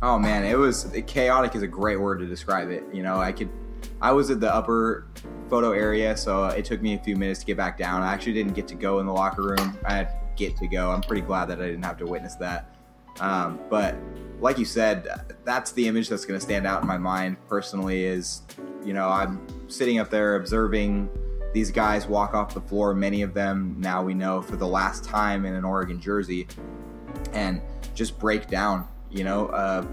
[0.00, 2.84] Oh man, it was chaotic is a great word to describe it.
[2.92, 3.50] You know, I could
[4.00, 5.06] I was at the upper
[5.48, 8.02] photo area, so it took me a few minutes to get back down.
[8.02, 9.78] I actually didn't get to go in the locker room.
[9.84, 10.90] I had get to go.
[10.90, 12.74] I'm pretty glad that I didn't have to witness that.
[13.20, 13.96] Um, but
[14.40, 15.08] like you said,
[15.44, 18.04] that's the image that's going to stand out in my mind personally.
[18.04, 18.42] Is
[18.84, 21.08] you know I'm sitting up there observing
[21.54, 22.92] these guys walk off the floor.
[22.92, 26.46] Many of them now we know for the last time in an Oregon jersey,
[27.32, 27.62] and
[27.94, 28.86] just break down.
[29.10, 29.86] You know, uh,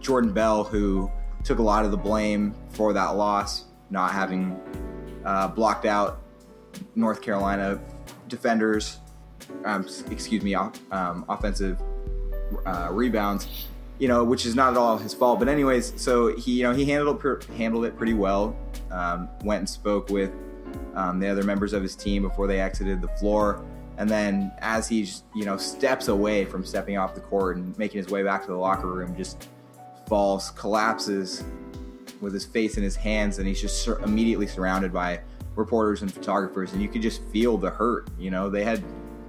[0.00, 1.08] Jordan Bell who
[1.44, 4.60] took a lot of the blame for that loss, not having
[5.24, 6.22] uh, blocked out
[6.96, 7.80] North Carolina
[8.26, 8.98] defenders
[9.64, 11.80] um, excuse me, um, offensive
[12.66, 15.38] uh, rebounds, you know, which is not at all his fault.
[15.38, 18.56] But anyways, so he, you know, he handled it, handled it pretty well.
[18.90, 20.32] Um, went and spoke with
[20.94, 23.64] um, the other members of his team before they exited the floor.
[23.98, 27.98] And then as he, you know, steps away from stepping off the court and making
[27.98, 29.48] his way back to the locker room, just
[30.06, 31.44] falls, collapses
[32.20, 35.20] with his face in his hands, and he's just sur- immediately surrounded by
[35.56, 38.08] reporters and photographers, and you could just feel the hurt.
[38.18, 38.82] You know, they had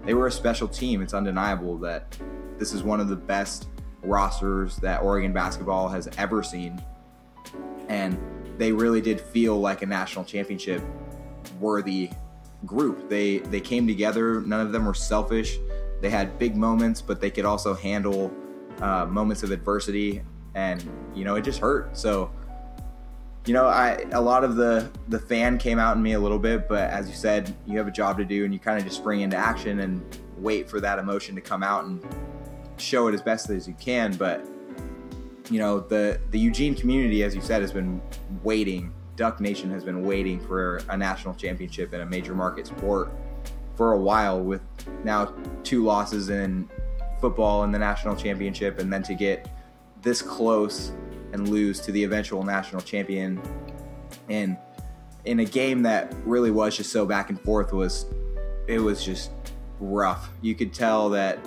[0.05, 1.01] they were a special team.
[1.01, 2.17] It's undeniable that
[2.57, 3.67] this is one of the best
[4.01, 6.81] rosters that Oregon basketball has ever seen.
[7.87, 8.17] And
[8.57, 10.81] they really did feel like a national championship
[11.59, 12.09] worthy
[12.65, 13.09] group.
[13.09, 14.41] They they came together.
[14.41, 15.57] None of them were selfish.
[16.01, 18.31] They had big moments, but they could also handle
[18.79, 20.21] uh, moments of adversity.
[20.55, 20.83] And
[21.15, 21.97] you know, it just hurt.
[21.97, 22.31] So
[23.45, 26.39] you know, I a lot of the the fan came out in me a little
[26.39, 28.85] bit, but as you said, you have a job to do, and you kind of
[28.85, 30.01] just spring into action and
[30.37, 32.05] wait for that emotion to come out and
[32.77, 34.15] show it as best as you can.
[34.15, 34.45] But
[35.49, 38.01] you know, the the Eugene community, as you said, has been
[38.43, 38.93] waiting.
[39.15, 43.11] Duck Nation has been waiting for a national championship in a major market sport
[43.75, 44.41] for a while.
[44.41, 44.61] With
[45.03, 46.69] now two losses in
[47.19, 49.49] football in the national championship, and then to get
[50.01, 50.91] this close
[51.31, 53.41] and lose to the eventual national champion.
[54.29, 54.57] And
[55.25, 58.05] in a game that really was just so back and forth was
[58.67, 59.31] it was just
[59.79, 60.29] rough.
[60.41, 61.39] You could tell that,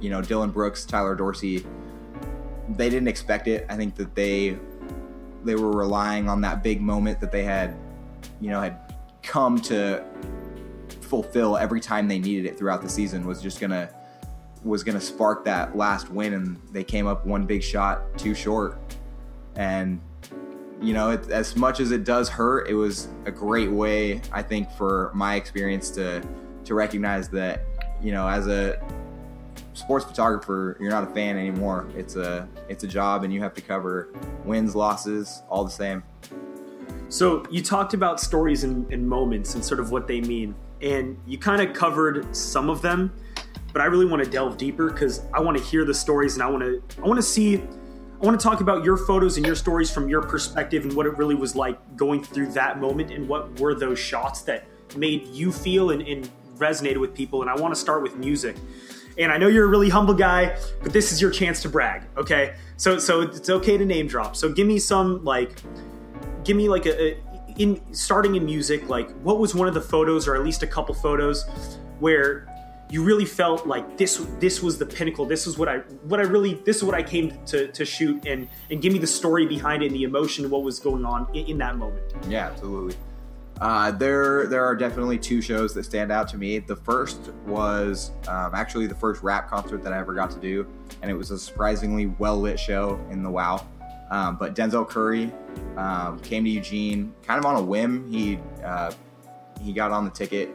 [0.00, 1.64] you know, Dillon Brooks, Tyler Dorsey,
[2.68, 3.66] they didn't expect it.
[3.68, 4.58] I think that they
[5.44, 7.76] they were relying on that big moment that they had,
[8.40, 10.04] you know, had come to
[11.00, 13.88] fulfill every time they needed it throughout the season was just gonna
[14.64, 18.78] was gonna spark that last win and they came up one big shot too short.
[19.56, 20.00] And
[20.80, 24.42] you know, it, as much as it does hurt, it was a great way, I
[24.42, 26.22] think, for my experience to
[26.64, 27.62] to recognize that,
[28.02, 28.82] you know, as a
[29.74, 31.88] sports photographer, you're not a fan anymore.
[31.96, 34.08] It's a it's a job, and you have to cover
[34.44, 36.02] wins, losses, all the same.
[37.08, 41.18] So you talked about stories and, and moments and sort of what they mean, and
[41.26, 43.12] you kind of covered some of them,
[43.72, 46.42] but I really want to delve deeper because I want to hear the stories and
[46.42, 47.56] I want to I want to see
[48.24, 51.04] I want to talk about your photos and your stories from your perspective and what
[51.06, 54.64] it really was like going through that moment and what were those shots that
[54.96, 57.42] made you feel and, and resonated with people.
[57.42, 58.56] And I want to start with music.
[59.18, 62.02] And I know you're a really humble guy, but this is your chance to brag.
[62.16, 64.36] Okay, so so it's okay to name drop.
[64.36, 65.62] So give me some like,
[66.44, 67.18] give me like a, a
[67.56, 68.88] in starting in music.
[68.88, 71.44] Like, what was one of the photos, or at least a couple photos,
[72.00, 72.48] where
[72.90, 76.22] you really felt like this this was the pinnacle this is what i what i
[76.22, 79.46] really this is what i came to, to shoot and and give me the story
[79.46, 82.48] behind it and the emotion of what was going on in, in that moment yeah
[82.50, 82.94] absolutely
[83.60, 88.10] uh, there there are definitely two shows that stand out to me the first was
[88.28, 90.66] um, actually the first rap concert that i ever got to do
[91.02, 93.64] and it was a surprisingly well lit show in the wow
[94.10, 95.30] um, but denzel curry
[95.76, 98.92] um, came to eugene kind of on a whim he uh,
[99.62, 100.50] he got on the ticket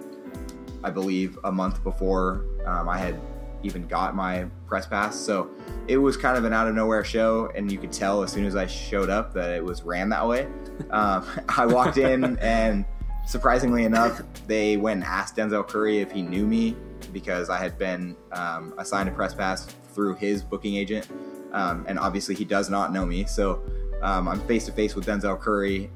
[0.83, 3.19] I believe, a month before um, I had
[3.63, 5.17] even got my press pass.
[5.17, 5.49] So
[5.87, 8.45] it was kind of an out of nowhere show, and you could tell as soon
[8.45, 10.47] as I showed up that it was ran that way.
[10.91, 11.25] Um,
[11.57, 12.85] I walked in, and
[13.27, 16.75] surprisingly enough, they went and asked Denzel Curry if he knew me
[17.13, 21.07] because I had been um, assigned a press pass through his booking agent,
[21.53, 23.25] um, and obviously he does not know me.
[23.25, 23.61] So
[24.01, 25.89] Um, I'm face to face with Denzel Curry.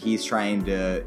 [0.00, 1.04] He's trying to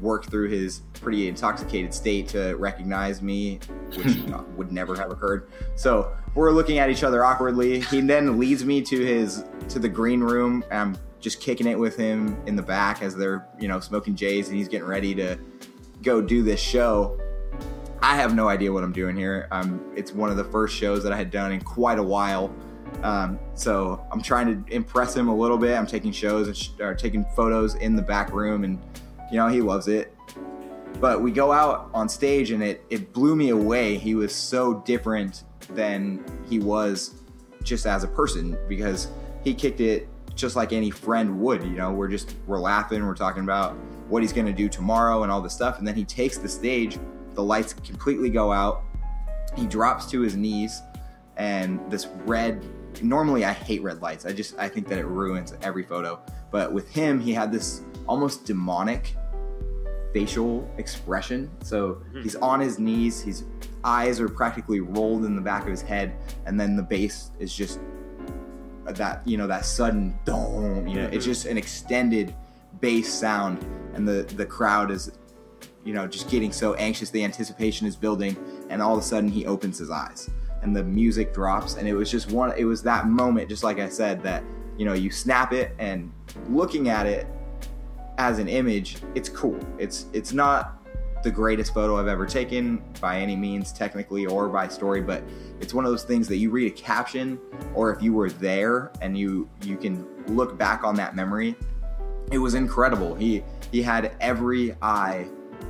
[0.00, 3.60] work through his pretty intoxicated state to recognize me,
[3.94, 4.16] which
[4.56, 5.48] would never have occurred.
[5.76, 7.80] So we're looking at each other awkwardly.
[7.80, 10.64] He then leads me to his to the green room.
[10.70, 14.48] I'm just kicking it with him in the back as they're you know smoking J's
[14.48, 15.38] and he's getting ready to
[16.02, 17.18] go do this show.
[18.02, 19.46] I have no idea what I'm doing here.
[19.52, 22.52] Um, it's one of the first shows that I had done in quite a while.
[23.04, 25.78] Um, so I'm trying to impress him a little bit.
[25.78, 28.78] I'm taking shows and sh- or taking photos in the back room, and
[29.30, 30.14] you know he loves it.
[31.00, 33.96] But we go out on stage, and it it blew me away.
[33.96, 37.22] He was so different than he was
[37.62, 39.08] just as a person because
[39.44, 41.62] he kicked it just like any friend would.
[41.62, 43.76] You know, we're just we're laughing, we're talking about
[44.08, 46.48] what he's going to do tomorrow and all this stuff, and then he takes the
[46.48, 46.98] stage.
[47.34, 48.82] The lights completely go out.
[49.56, 50.82] He drops to his knees,
[51.36, 52.64] and this red.
[53.02, 54.26] Normally, I hate red lights.
[54.26, 56.20] I just I think that it ruins every photo.
[56.50, 59.16] But with him, he had this almost demonic
[60.12, 61.50] facial expression.
[61.62, 62.22] So mm-hmm.
[62.22, 63.44] he's on his knees, his
[63.84, 66.14] eyes are practically rolled in the back of his head,
[66.46, 67.80] and then the bass is just
[68.86, 70.86] that you know that sudden dome.
[70.86, 71.20] You know, it's mm-hmm.
[71.20, 72.34] just an extended
[72.80, 73.64] bass sound,
[73.94, 75.12] and the the crowd is
[75.84, 77.10] you know just getting so anxious.
[77.10, 78.36] The anticipation is building,
[78.70, 80.30] and all of a sudden he opens his eyes,
[80.62, 82.52] and the music drops, and it was just one.
[82.56, 84.42] It was that moment, just like I said, that
[84.76, 86.12] you know you snap it, and
[86.48, 87.26] looking at it
[88.18, 89.58] as an image, it's cool.
[89.78, 90.81] It's it's not
[91.22, 95.22] the greatest photo I've ever taken by any means, technically or by story, but
[95.60, 97.38] it's one of those things that you read a caption,
[97.74, 101.54] or if you were there and you you can look back on that memory,
[102.30, 103.14] it was incredible.
[103.14, 105.26] He he had every eye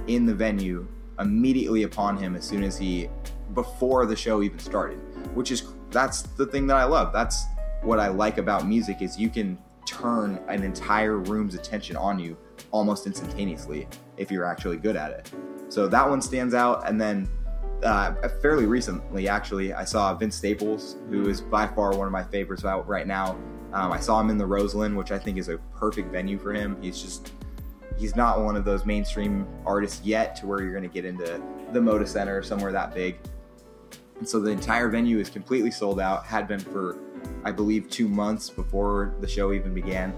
[0.07, 0.87] in the venue
[1.19, 3.09] immediately upon him as soon as he
[3.55, 4.99] before the show even started,
[5.35, 7.13] which is that's the thing that I love.
[7.13, 7.45] That's
[7.83, 12.37] what I like about music is you can turn an entire room's attention on you
[12.71, 13.87] almost instantaneously
[14.17, 15.33] if you're actually good at it.
[15.69, 16.89] So that one stands out.
[16.89, 17.29] And then
[17.83, 22.23] uh, fairly recently, actually, I saw Vince Staples, who is by far one of my
[22.23, 23.37] favorites out right now.
[23.73, 26.53] Um, I saw him in the Roseland, which I think is a perfect venue for
[26.53, 26.77] him.
[26.83, 27.33] He's just
[27.99, 31.43] he's not one of those mainstream artists yet to where you're going to get into
[31.73, 33.19] the Moda Center or somewhere that big.
[34.19, 36.99] And so the entire venue is completely sold out, had been for,
[37.45, 40.15] I believe, two months before the show even began.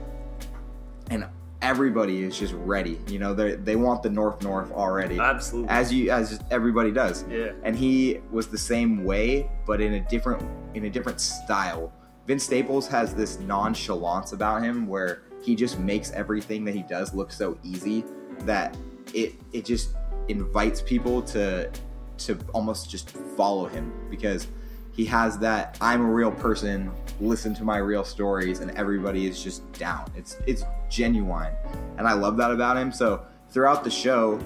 [1.65, 3.01] Everybody is just ready.
[3.09, 5.19] You know, they they want the North North already.
[5.19, 5.71] Absolutely.
[5.71, 7.25] As you as everybody does.
[7.29, 7.53] Yeah.
[7.63, 10.43] And he was the same way, but in a different
[10.75, 11.93] in a different style.
[12.27, 17.15] Vince Staples has this nonchalance about him where he just makes everything that he does
[17.15, 18.05] look so easy
[18.41, 18.77] that
[19.13, 19.95] it it just
[20.29, 21.71] invites people to
[22.19, 24.49] to almost just follow him because
[24.93, 29.43] he has that I'm a real person, listen to my real stories, and everybody is
[29.43, 30.11] just down.
[30.17, 31.53] It's it's genuine,
[31.99, 32.93] and I love that about him.
[32.93, 34.39] So throughout the show,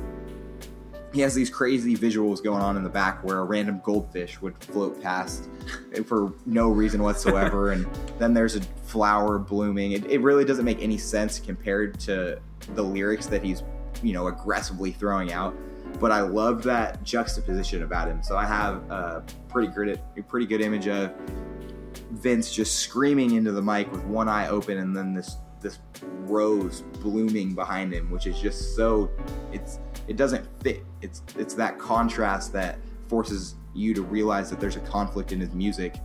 [1.13, 4.57] he has these crazy visuals going on in the back where a random goldfish would
[4.63, 5.49] float past
[6.07, 7.87] for no reason whatsoever, and
[8.19, 9.93] then there's a flower blooming.
[9.93, 12.41] It, it really doesn't make any sense compared to
[12.75, 13.63] the lyrics that he's
[14.03, 15.55] you know aggressively throwing out
[16.01, 18.23] but I love that juxtaposition about him.
[18.23, 21.13] So I have a pretty good, a pretty good image of
[22.11, 26.83] Vince just screaming into the mic with one eye open, and then this this rose
[27.01, 29.11] blooming behind him, which is just so
[29.53, 30.85] it's it doesn't fit.
[31.03, 35.53] It's it's that contrast that forces you to realize that there's a conflict in his
[35.53, 35.97] music,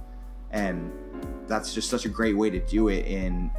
[0.52, 0.92] and
[1.48, 3.52] that's just such a great way to do it in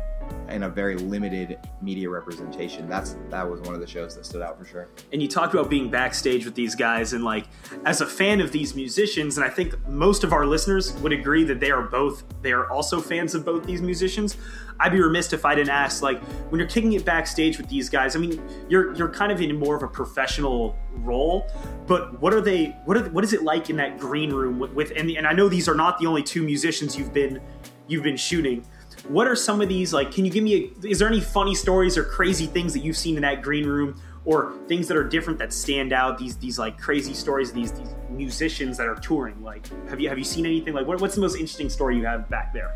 [0.49, 2.89] in a very limited media representation.
[2.89, 4.89] That's that was one of the shows that stood out for sure.
[5.13, 7.47] and you talked about being backstage with these guys and like
[7.85, 11.45] as a fan of these musicians and i think most of our listeners would agree
[11.45, 14.37] that they are both they are also fans of both these musicians
[14.81, 17.89] i'd be remiss if i didn't ask like when you're kicking it backstage with these
[17.89, 21.47] guys i mean you're you're kind of in more of a professional role
[21.87, 24.73] but what are they what are what is it like in that green room with,
[24.73, 27.41] with and, and i know these are not the only two musicians you've been
[27.87, 28.65] you've been shooting
[29.09, 31.55] what are some of these like can you give me a, is there any funny
[31.55, 35.05] stories or crazy things that you've seen in that green room or things that are
[35.05, 39.43] different that stand out these these like crazy stories these these musicians that are touring
[39.43, 42.07] like have you have you seen anything like what, what's the most interesting story you
[42.07, 42.75] have back there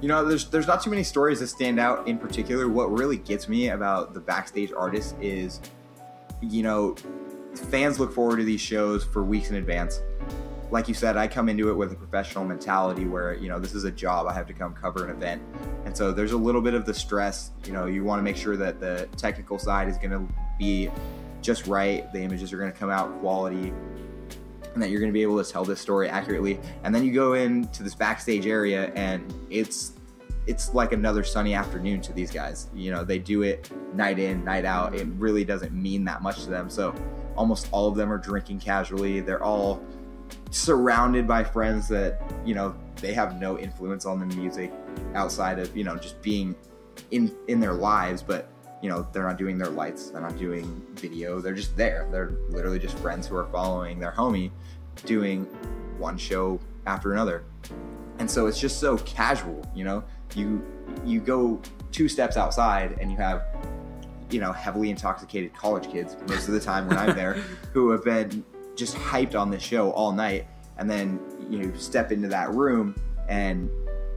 [0.00, 2.68] You know, there's there's not too many stories that stand out in particular.
[2.68, 5.60] What really gets me about the backstage artists is,
[6.40, 6.96] you know,
[7.54, 10.00] fans look forward to these shows for weeks in advance.
[10.70, 13.74] Like you said, I come into it with a professional mentality where, you know, this
[13.74, 14.26] is a job.
[14.26, 15.42] I have to come cover an event.
[15.84, 17.50] And so there's a little bit of the stress.
[17.64, 20.90] You know, you want to make sure that the technical side is going to be
[21.42, 23.72] just right, the images are going to come out quality,
[24.74, 26.60] and that you're going to be able to tell this story accurately.
[26.84, 29.94] And then you go into this backstage area, and it's
[30.46, 32.68] it's like another sunny afternoon to these guys.
[32.74, 34.94] You know, they do it night in, night out.
[34.94, 36.70] It really doesn't mean that much to them.
[36.70, 36.94] So
[37.36, 39.20] almost all of them are drinking casually.
[39.20, 39.82] They're all
[40.50, 44.72] surrounded by friends that, you know, they have no influence on the music
[45.14, 46.54] outside of, you know, just being
[47.10, 48.48] in in their lives, but
[48.82, 52.08] you know, they're not doing their lights, they're not doing video, they're just there.
[52.10, 54.50] They're literally just friends who are following their homie
[55.04, 55.44] doing
[55.98, 57.44] one show after another.
[58.18, 60.04] And so it's just so casual, you know.
[60.34, 60.64] You
[61.04, 61.60] you go
[61.92, 63.44] two steps outside and you have
[64.30, 67.34] you know heavily intoxicated college kids most of the time when I'm there
[67.72, 68.44] who have been
[68.80, 70.46] just hyped on this show all night
[70.78, 71.20] and then
[71.50, 72.94] you step into that room
[73.28, 73.70] and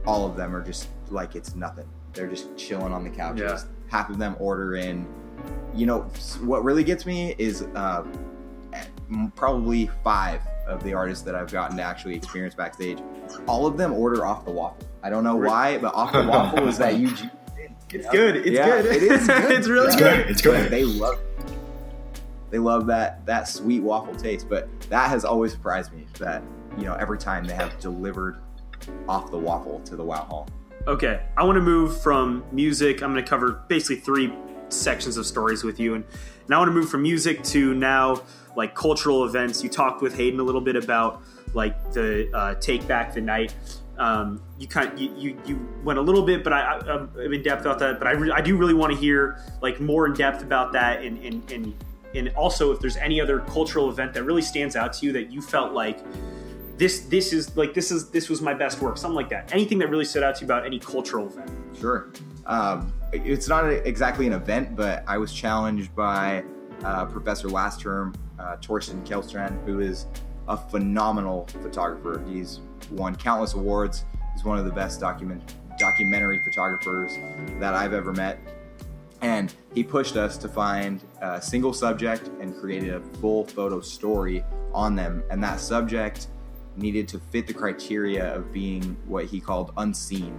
[0.06, 1.86] all of them are just like it's nothing.
[2.14, 3.42] They're just chilling on the couches.
[3.66, 3.90] Yeah.
[3.90, 5.06] Half of them order in.
[5.74, 6.00] You know
[6.42, 8.04] what really gets me is uh,
[9.36, 12.98] probably five of the artists that I've gotten to actually experience backstage.
[13.46, 14.86] All of them order off the waffle.
[15.02, 17.10] I don't know why, but off the waffle is that you.
[17.90, 18.36] It's good.
[18.36, 18.86] It's Yeah, good.
[18.86, 19.50] it is good.
[19.52, 20.16] it's really It's good.
[20.22, 20.30] good.
[20.30, 20.70] It's good.
[20.70, 21.18] They love.
[22.54, 26.06] They love that that sweet waffle taste, but that has always surprised me.
[26.20, 26.40] That
[26.78, 28.36] you know, every time they have delivered
[29.08, 30.48] off the waffle to the Wow Hall.
[30.86, 33.02] Okay, I want to move from music.
[33.02, 34.32] I'm going to cover basically three
[34.68, 36.04] sections of stories with you, and
[36.48, 38.22] now I want to move from music to now
[38.54, 39.64] like cultural events.
[39.64, 41.24] You talked with Hayden a little bit about
[41.54, 43.52] like the uh, take back the night.
[43.98, 47.62] Um, you kind you, you you went a little bit, but I, I'm in depth
[47.62, 47.98] about that.
[47.98, 51.02] But I, re- I do really want to hear like more in depth about that,
[51.02, 51.74] and and and
[52.14, 55.30] and also if there's any other cultural event that really stands out to you that
[55.30, 56.00] you felt like
[56.76, 59.78] this this is like this is this was my best work something like that anything
[59.78, 62.08] that really stood out to you about any cultural event Sure.
[62.46, 66.44] Um, it's not exactly an event, but I was challenged by
[66.84, 70.06] uh, Professor last term, uh, Torsten Kjellstrand, who is
[70.48, 72.22] a phenomenal photographer.
[72.28, 72.60] He's
[72.90, 74.04] won countless awards.
[74.34, 77.16] He's one of the best document documentary photographers
[77.58, 78.38] that I've ever met.
[79.20, 84.44] And he pushed us to find a single subject and created a full photo story
[84.72, 85.22] on them.
[85.30, 86.28] And that subject
[86.76, 90.38] needed to fit the criteria of being what he called unseen.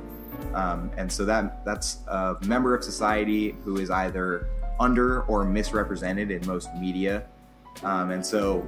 [0.54, 4.50] Um, and so that that's a member of society who is either
[4.80, 7.28] under or misrepresented in most media.
[7.84, 8.68] Um, and so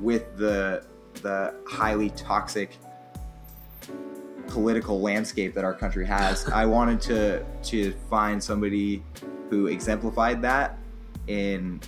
[0.00, 0.84] with the
[1.22, 2.76] the highly toxic
[4.46, 9.02] political landscape that our country has, I wanted to to find somebody
[9.50, 10.78] who exemplified that
[11.26, 11.80] in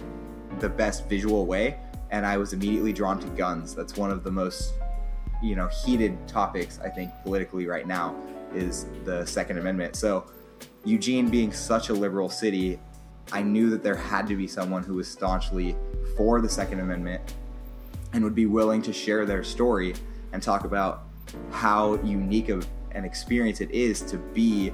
[0.58, 1.78] the best visual way.
[2.10, 3.74] And I was immediately drawn to guns.
[3.74, 4.72] That's one of the most
[5.42, 8.14] you know heated topics I think politically right now
[8.54, 9.96] is the Second Amendment.
[9.96, 10.26] So
[10.84, 12.78] Eugene being such a liberal city,
[13.32, 15.76] I knew that there had to be someone who was staunchly
[16.16, 17.34] for the Second Amendment
[18.12, 19.94] and would be willing to share their story
[20.32, 21.04] and talk about
[21.50, 24.72] how unique of an experience it is to be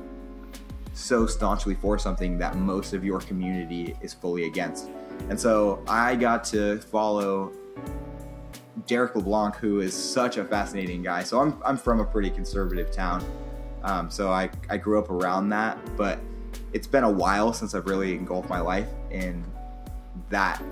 [0.96, 4.88] so staunchly for something that most of your community is fully against.
[5.28, 7.52] And so I got to follow
[8.86, 11.22] Derek LeBlanc, who is such a fascinating guy.
[11.22, 13.24] So I'm, I'm from a pretty conservative town.
[13.82, 16.18] Um, so I, I grew up around that, but
[16.72, 19.44] it's been a while since I've really engulfed my life in
[20.30, 20.62] that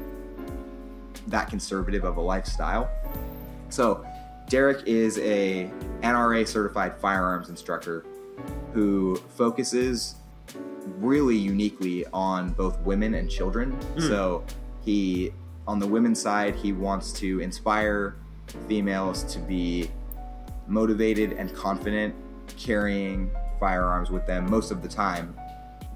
[1.28, 2.90] that conservative of a lifestyle.
[3.70, 4.04] So
[4.48, 5.70] Derek is a
[6.02, 8.04] NRA certified firearms instructor
[8.74, 10.16] who focuses
[10.98, 13.74] really uniquely on both women and children.
[13.98, 14.44] So
[14.84, 15.32] he
[15.66, 18.16] on the women's side, he wants to inspire
[18.68, 19.90] females to be
[20.66, 22.14] motivated and confident
[22.58, 25.34] carrying firearms with them most of the time,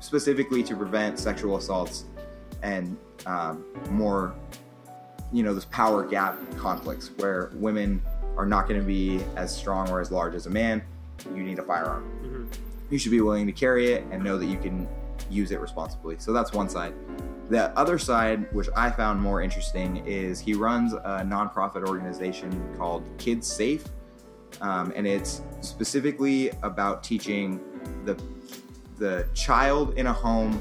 [0.01, 2.05] specifically to prevent sexual assaults
[2.63, 4.35] and um, more,
[5.33, 8.01] you know, this power gap conflicts where women
[8.37, 10.83] are not going to be as strong or as large as a man.
[11.35, 12.49] You need a firearm.
[12.91, 14.89] You should be willing to carry it and know that you can
[15.31, 16.17] use it responsibly.
[16.19, 16.95] So that's one side.
[17.51, 23.09] The other side, which I found more interesting, is he runs a nonprofit organization called
[23.19, 23.85] Kids Safe,
[24.61, 27.61] um, and it's specifically about teaching
[28.05, 28.21] the
[28.99, 30.61] the child in a home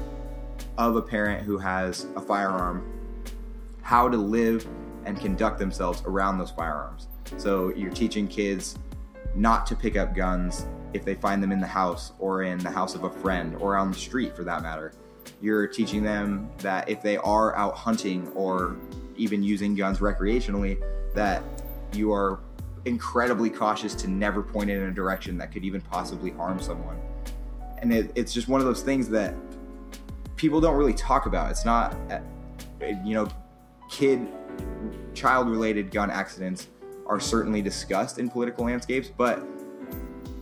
[0.76, 2.88] of a parent who has a firearm
[3.82, 4.66] how to live
[5.06, 7.08] and conduct themselves around those firearms.
[7.38, 8.78] So you're teaching kids
[9.34, 12.70] not to pick up guns if they find them in the house or in the
[12.70, 14.92] house of a friend or on the street for that matter.
[15.40, 18.76] You're teaching them that if they are out hunting or
[19.16, 20.82] even using guns recreationally,
[21.14, 21.42] that
[21.92, 22.40] you are
[22.84, 26.96] incredibly cautious to never point it in a direction that could even possibly harm someone.
[27.78, 29.34] And it, it's just one of those things that
[30.36, 31.50] people don't really talk about.
[31.50, 32.20] It's not, uh,
[33.04, 33.28] you know,
[33.90, 34.26] kid,
[35.14, 36.68] child related gun accidents
[37.06, 39.44] are certainly discussed in political landscapes, but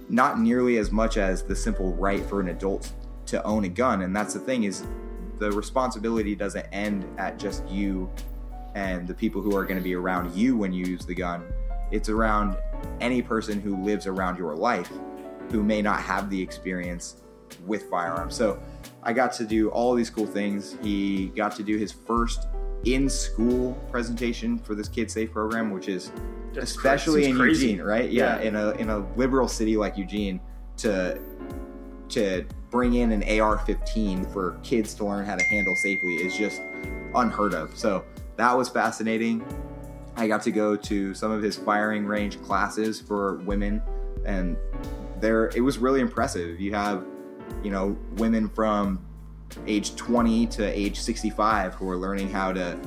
[0.09, 2.93] not nearly as much as the simple right for an adult
[3.27, 4.03] to own a gun.
[4.03, 4.85] And that's the thing is
[5.39, 8.11] the responsibility doesn't end at just you
[8.75, 11.45] and the people who are going to be around you when you use the gun.
[11.91, 12.57] It's around
[13.01, 14.91] any person who lives around your life
[15.51, 17.23] who may not have the experience
[17.65, 18.35] with firearms.
[18.35, 18.61] So
[19.03, 20.77] I got to do all these cool things.
[20.83, 22.47] He got to do his first
[22.85, 26.13] in school presentation for this Kid Safe program, which is
[26.55, 27.69] That's especially in crazy.
[27.71, 28.11] Eugene, right?
[28.11, 28.49] Yeah, Yeah.
[28.49, 30.41] in a in a liberal city like Eugene
[30.79, 31.21] to
[32.11, 36.61] to bring in an AR-15 for kids to learn how to handle safely is just
[37.15, 37.77] unheard of.
[37.77, 38.05] So
[38.37, 39.45] that was fascinating.
[40.17, 43.83] I got to go to some of his firing range classes for women,
[44.25, 44.57] and
[45.21, 46.61] there it was really impressive.
[46.61, 47.05] You have,
[47.65, 49.05] you know, women from
[49.67, 52.79] age 20 to age 65 who are learning how to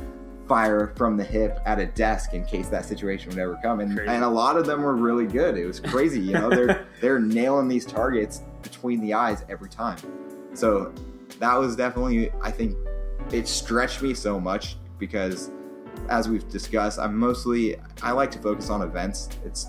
[0.48, 3.80] fire from the hip at a desk in case that situation would ever come.
[3.82, 4.10] And, Crazy.
[4.10, 5.58] and a lot of them were really good.
[5.58, 9.98] It was crazy you know they're they're nailing these targets between the eyes every time.
[10.54, 10.94] So
[11.40, 12.76] that was definitely i think
[13.32, 15.52] it stretched me so much because
[16.10, 19.30] as we've discussed i'm mostly i like to focus on events.
[19.46, 19.68] It's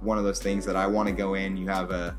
[0.00, 2.16] one of those things that i want to go in you have a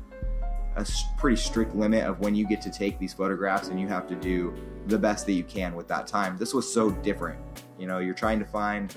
[0.78, 0.86] a
[1.18, 4.14] pretty strict limit of when you get to take these photographs and you have to
[4.14, 4.54] do
[4.86, 6.36] the best that you can with that time.
[6.38, 7.38] This was so different
[7.78, 8.94] you know you're trying to find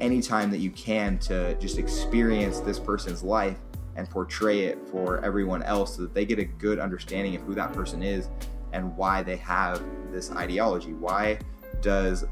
[0.00, 3.56] any time that you can to just experience this person's life
[3.96, 7.54] and portray it for everyone else so that they get a good understanding of who
[7.54, 8.28] that person is
[8.74, 9.82] and why they have
[10.12, 10.92] this ideology.
[10.92, 11.38] Why
[11.80, 12.26] does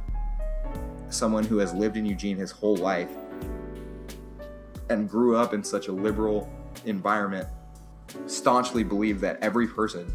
[1.09, 3.09] someone who has lived in Eugene his whole life
[4.91, 6.53] and grew up in such a liberal
[6.85, 7.49] environment
[8.27, 10.13] staunchly believe that every person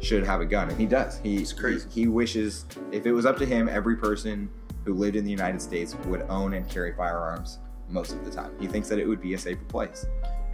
[0.00, 1.88] should have a gun and he does he, crazy.
[1.90, 4.50] he he wishes if it was up to him every person
[4.84, 7.58] who lived in the United States would own and carry firearms
[7.88, 10.04] most of the time he thinks that it would be a safer place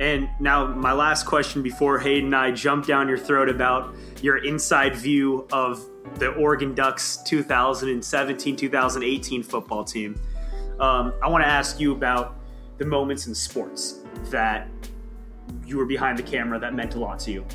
[0.01, 4.45] And now, my last question before Hayden and I jump down your throat about your
[4.45, 5.85] inside view of
[6.17, 10.21] the Oregon Ducks 2017 2018 football team.
[10.79, 12.37] Um, I want to ask you about
[12.79, 14.01] the moments in sports
[14.31, 14.69] that
[15.67, 17.47] you were behind the camera that meant a lot to you.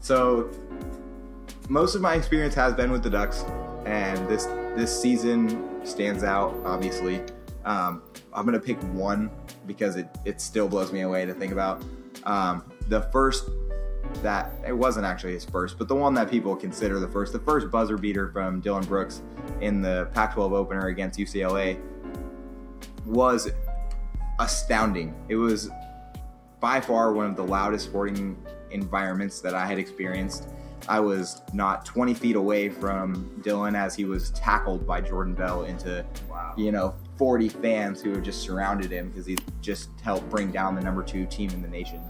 [0.00, 0.50] So
[1.68, 3.44] most of my experience has been with the Ducks,
[3.86, 6.54] and this this season stands out.
[6.64, 7.20] Obviously,
[7.64, 8.02] um,
[8.32, 9.30] I'm gonna pick one
[9.66, 11.82] because it it still blows me away to think about.
[12.24, 13.48] Um, the first
[14.22, 17.38] that it wasn't actually his first, but the one that people consider the first, the
[17.38, 19.22] first buzzer beater from Dillon Brooks
[19.60, 21.78] in the Pac-12 opener against UCLA
[23.06, 23.50] was
[24.38, 25.14] astounding.
[25.28, 25.70] It was
[26.60, 28.36] by far one of the loudest sporting
[28.70, 30.48] environments that I had experienced.
[30.88, 35.64] I was not 20 feet away from Dillon as he was tackled by Jordan Bell
[35.64, 36.04] into,
[36.56, 40.74] you know, 40 fans who had just surrounded him because he just helped bring down
[40.74, 42.00] the number two team in the nation.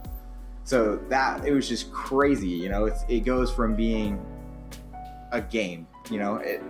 [0.64, 2.84] So that it was just crazy, you know.
[2.84, 4.24] It's, it goes from being
[5.32, 6.36] a game, you know.
[6.36, 6.62] It,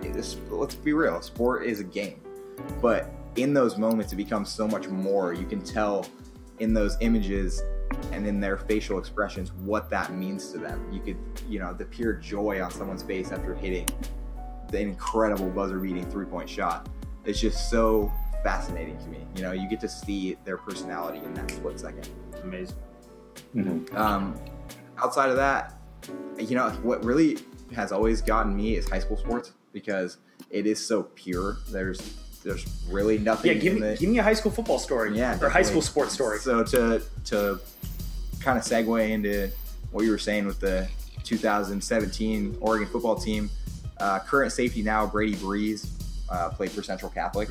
[0.49, 2.19] let's be real, sport is a game,
[2.81, 5.33] but in those moments, it becomes so much more.
[5.33, 6.07] You can tell
[6.59, 7.61] in those images
[8.11, 10.87] and in their facial expressions what that means to them.
[10.91, 11.17] You could,
[11.49, 13.87] you know, the pure joy on someone's face after hitting
[14.69, 16.89] the incredible buzzer beating three point shot.
[17.25, 18.11] It's just so
[18.43, 19.19] fascinating to me.
[19.35, 22.09] You know, you get to see their personality in that split second.
[22.43, 22.75] Amazing.
[23.93, 24.39] Um,
[24.97, 25.75] outside of that,
[26.39, 27.37] you know, what really
[27.75, 30.17] has always gotten me is high school sports because
[30.49, 31.57] it is so pure.
[31.69, 33.51] There's there's really nothing.
[33.51, 35.15] Yeah, give me the, give me a high school football story.
[35.15, 36.39] yeah, or high school sports story.
[36.39, 37.59] So to to
[38.43, 39.49] kind of segue into
[39.91, 40.87] what you were saying with the
[41.23, 43.49] 2017 Oregon football team,
[43.99, 45.97] uh, current safety now Brady Breeze
[46.29, 47.49] uh, played for Central Catholic,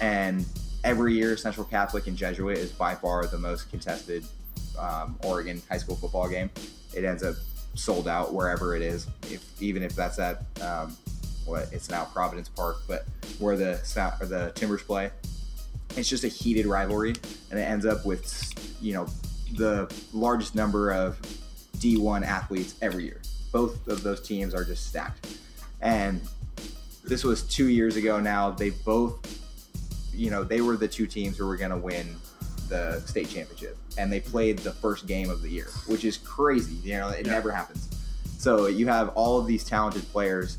[0.00, 0.44] and
[0.84, 4.24] every year Central Catholic and Jesuit is by far the most contested
[4.78, 6.50] um, Oregon high school football game.
[6.94, 7.34] It ends up
[7.74, 10.96] sold out wherever it is, if, even if that's at um,
[11.44, 13.06] what it's now Providence Park, but
[13.38, 13.80] where the
[14.20, 15.10] or the Timbers play.
[15.96, 17.14] It's just a heated rivalry
[17.50, 19.06] and it ends up with you know
[19.54, 21.20] the largest number of
[21.78, 23.20] d1 athletes every year.
[23.52, 25.38] Both of those teams are just stacked.
[25.80, 26.20] And
[27.04, 28.50] this was two years ago now.
[28.50, 29.38] They both
[30.14, 32.16] you know they were the two teams who were going to win
[32.68, 33.76] the state championship.
[33.98, 36.74] And they played the first game of the year which is crazy.
[36.82, 37.88] You know it never happens.
[38.38, 40.56] So you have all of these talented players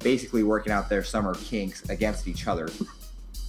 [0.00, 2.68] basically working out their summer kinks against each other.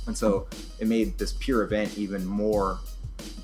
[0.08, 0.48] And so
[0.80, 2.80] it made this pure event even more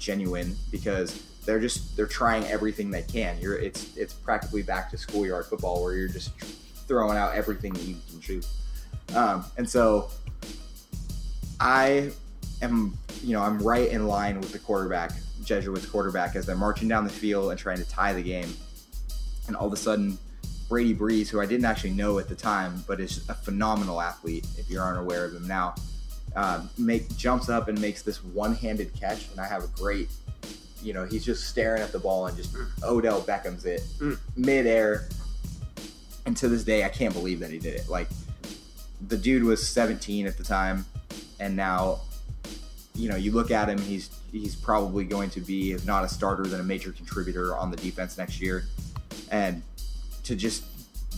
[0.03, 3.39] genuine because they're just they're trying everything they can.
[3.39, 6.31] You're it's it's practically back to schoolyard football where you're just
[6.87, 8.47] throwing out everything that you can shoot.
[9.15, 10.09] Um, and so
[11.59, 12.11] I
[12.61, 15.11] am you know, I'm right in line with the quarterback,
[15.43, 18.53] Jesuits quarterback, as they're marching down the field and trying to tie the game.
[19.47, 20.17] And all of a sudden,
[20.67, 24.45] Brady Breeze, who I didn't actually know at the time, but is a phenomenal athlete
[24.57, 25.75] if you're unaware of him now,
[26.35, 30.09] um, make jumps up and makes this one-handed catch, and I have a great,
[30.81, 33.83] you know, he's just staring at the ball and just Odell Beckham's it
[34.35, 35.07] midair.
[36.25, 37.89] And to this day, I can't believe that he did it.
[37.89, 38.07] Like
[39.07, 40.85] the dude was 17 at the time,
[41.39, 42.01] and now,
[42.95, 46.09] you know, you look at him, he's he's probably going to be, if not a
[46.09, 48.65] starter, then a major contributor on the defense next year.
[49.29, 49.61] And
[50.23, 50.63] to just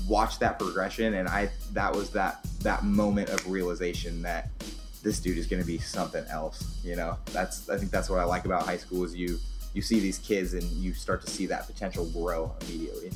[0.07, 4.49] watch that progression, and I that was that that moment of realization that
[5.05, 6.77] this dude is going to be something else.
[6.83, 9.39] You know, that's I think that's what I like about high school is you
[9.73, 13.11] you see these kids and you start to see that potential grow immediately.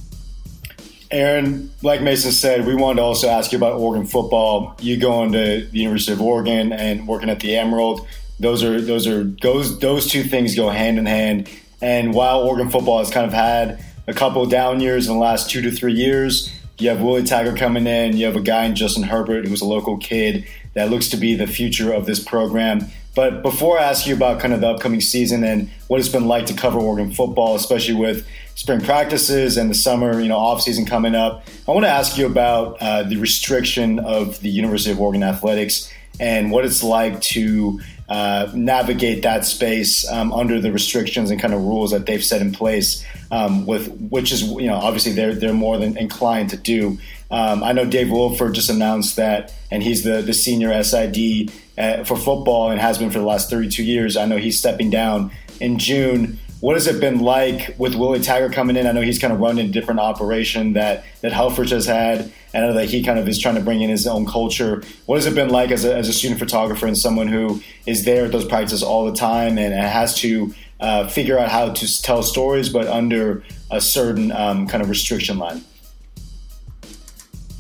[1.11, 4.75] Aaron, like Mason said, we wanted to also ask you about Oregon football.
[4.79, 8.07] You going to the University of Oregon and working at the Emerald.
[8.39, 11.49] Those are those are those those two things go hand in hand.
[11.81, 15.49] And while Oregon football has kind of had a couple down years in the last
[15.49, 18.15] two to three years, you have Willie Taggart coming in.
[18.15, 20.47] You have a guy in Justin Herbert who's a local kid
[20.79, 22.87] that looks to be the future of this program.
[23.15, 26.27] But before I ask you about kind of the upcoming season and what it's been
[26.27, 28.25] like to cover Oregon football, especially with
[28.55, 32.17] spring practices and the summer, you know, off season coming up, I want to ask
[32.17, 37.19] you about uh, the restriction of the University of Oregon athletics and what it's like
[37.21, 42.23] to uh, navigate that space um, under the restrictions and kind of rules that they've
[42.23, 43.05] set in place.
[43.31, 46.97] Um, with which is you know obviously they're they're more than inclined to do.
[47.31, 52.03] Um, I know Dave Williford just announced that, and he's the the senior SID uh,
[52.03, 54.17] for football and has been for the last 32 years.
[54.17, 56.39] I know he's stepping down in June.
[56.61, 58.85] What has it been like with Willie Taggart coming in?
[58.85, 62.33] I know he's kind of running a different operation that that Helfrich has had.
[62.53, 64.83] I know that he kind of is trying to bring in his own culture.
[65.05, 68.03] What has it been like as a, as a student photographer and someone who is
[68.03, 72.01] there at those practices all the time and has to uh, figure out how to
[72.01, 75.63] tell stories, but under a certain um, kind of restriction line?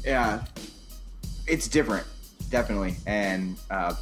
[0.03, 0.43] Yeah,
[1.47, 2.05] it's different,
[2.49, 2.95] definitely.
[3.05, 3.95] And uh,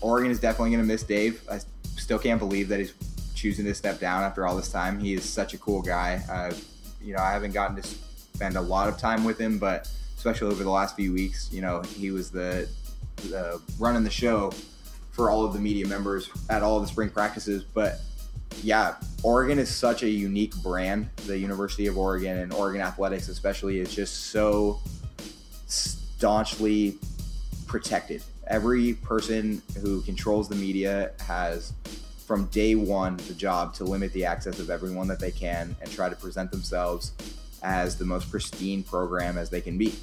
[0.00, 1.42] Oregon is definitely going to miss Dave.
[1.48, 1.60] I
[1.96, 2.94] still can't believe that he's
[3.36, 4.98] choosing to step down after all this time.
[4.98, 6.22] He is such a cool guy.
[6.28, 6.52] Uh,
[7.00, 10.48] you know, I haven't gotten to spend a lot of time with him, but especially
[10.48, 12.68] over the last few weeks, you know, he was the,
[13.28, 14.52] the running the show
[15.12, 17.62] for all of the media members at all the spring practices.
[17.62, 18.00] But
[18.62, 21.08] yeah, Oregon is such a unique brand.
[21.26, 24.80] The University of Oregon and Oregon athletics, especially, is just so
[25.66, 26.98] staunchly
[27.66, 28.22] protected.
[28.46, 31.72] Every person who controls the media has,
[32.26, 35.90] from day one, the job to limit the access of everyone that they can and
[35.90, 37.12] try to present themselves
[37.62, 39.94] as the most pristine program as they can be,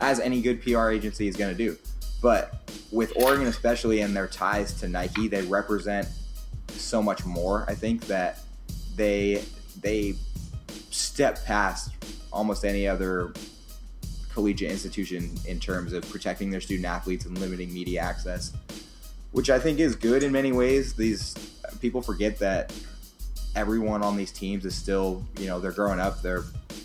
[0.00, 1.78] as any good PR agency is going to do.
[2.20, 6.06] But with Oregon, especially, and their ties to Nike, they represent
[6.68, 7.64] so much more.
[7.68, 8.40] I think that
[8.94, 9.44] they
[9.80, 10.14] they
[10.90, 11.90] step past
[12.32, 13.32] almost any other
[14.32, 18.52] collegiate institution in terms of protecting their student athletes and limiting media access,
[19.32, 20.94] which I think is good in many ways.
[20.94, 21.34] These
[21.80, 22.72] people forget that
[23.54, 26.44] everyone on these teams is still, you know, they're growing up, they're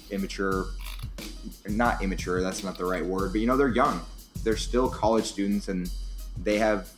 [0.09, 0.65] immature,
[1.67, 4.01] not immature, that's not the right word, but you know, they're young.
[4.43, 5.89] They're still college students and
[6.41, 6.89] they have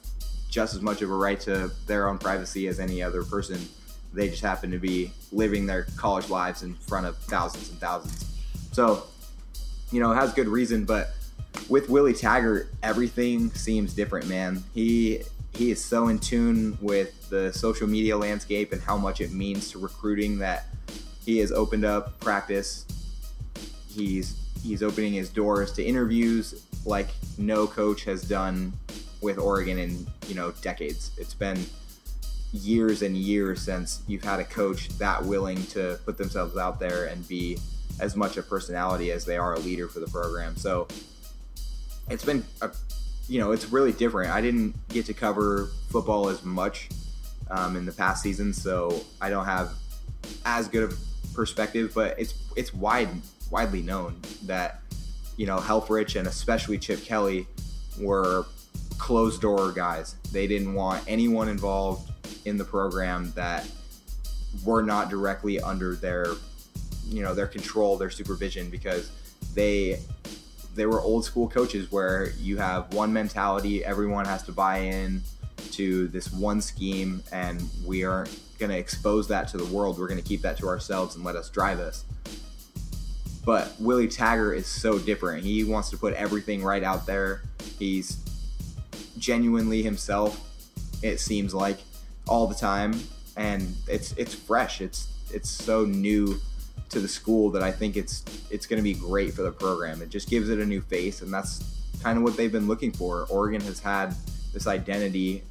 [0.49, 3.59] just as much of a right to their own privacy as any other person.
[4.13, 8.25] They just happen to be living their college lives in front of thousands and thousands.
[8.71, 9.03] So,
[9.91, 11.13] you know, has good reason, but
[11.69, 14.63] with Willie Taggart, everything seems different, man.
[14.73, 15.23] He
[15.55, 19.71] he is so in tune with the social media landscape and how much it means
[19.71, 20.65] to recruiting that
[21.25, 22.85] he has opened up practice.
[23.87, 28.73] He's he's opening his doors to interviews like no coach has done
[29.21, 31.11] with Oregon in you know decades.
[31.17, 31.65] It's been
[32.51, 37.05] years and years since you've had a coach that willing to put themselves out there
[37.05, 37.57] and be
[37.99, 40.55] as much a personality as they are a leader for the program.
[40.55, 40.87] So
[42.09, 42.71] it's been a,
[43.27, 44.31] you know it's really different.
[44.31, 46.89] I didn't get to cover football as much
[47.49, 49.73] um, in the past season, so I don't have
[50.45, 50.99] as good of
[51.33, 51.91] perspective.
[51.93, 53.09] But it's it's wide
[53.49, 54.81] widely known that
[55.37, 57.47] you know Helfrich and especially Chip Kelly
[57.99, 58.45] were
[58.97, 60.15] closed door guys.
[60.31, 62.11] They didn't want anyone involved
[62.45, 63.67] in the program that
[64.63, 66.27] were not directly under their
[67.07, 69.11] you know their control, their supervision because
[69.53, 69.99] they
[70.75, 75.21] they were old school coaches where you have one mentality, everyone has to buy in
[75.71, 79.97] to this one scheme and we aren't going to expose that to the world.
[79.97, 82.05] We're going to keep that to ourselves and let us drive us.
[83.45, 85.43] But Willie Taggart is so different.
[85.43, 87.41] He wants to put everything right out there.
[87.77, 88.17] He's
[89.17, 90.41] genuinely himself
[91.01, 91.77] It seems like
[92.27, 92.99] all the time,
[93.37, 94.81] and it's it's fresh.
[94.81, 96.39] It's it's so new
[96.95, 100.01] to the school that I think it's it's going to be great for the program.
[100.01, 101.63] It just gives it a new face, and that's
[102.01, 103.27] kind of what they've been looking for.
[103.29, 104.15] Oregon has had
[104.53, 105.43] this identity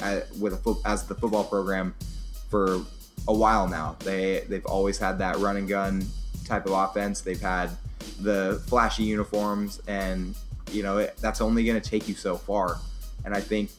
[0.00, 1.94] at, with a as the football program
[2.50, 2.84] for
[3.26, 3.96] a while now.
[4.00, 6.06] They they've always had that run and gun
[6.44, 7.22] type of offense.
[7.22, 7.70] They've had
[8.20, 10.34] the flashy uniforms, and
[10.70, 12.78] you know it, that's only going to take you so far.
[13.24, 13.70] And I think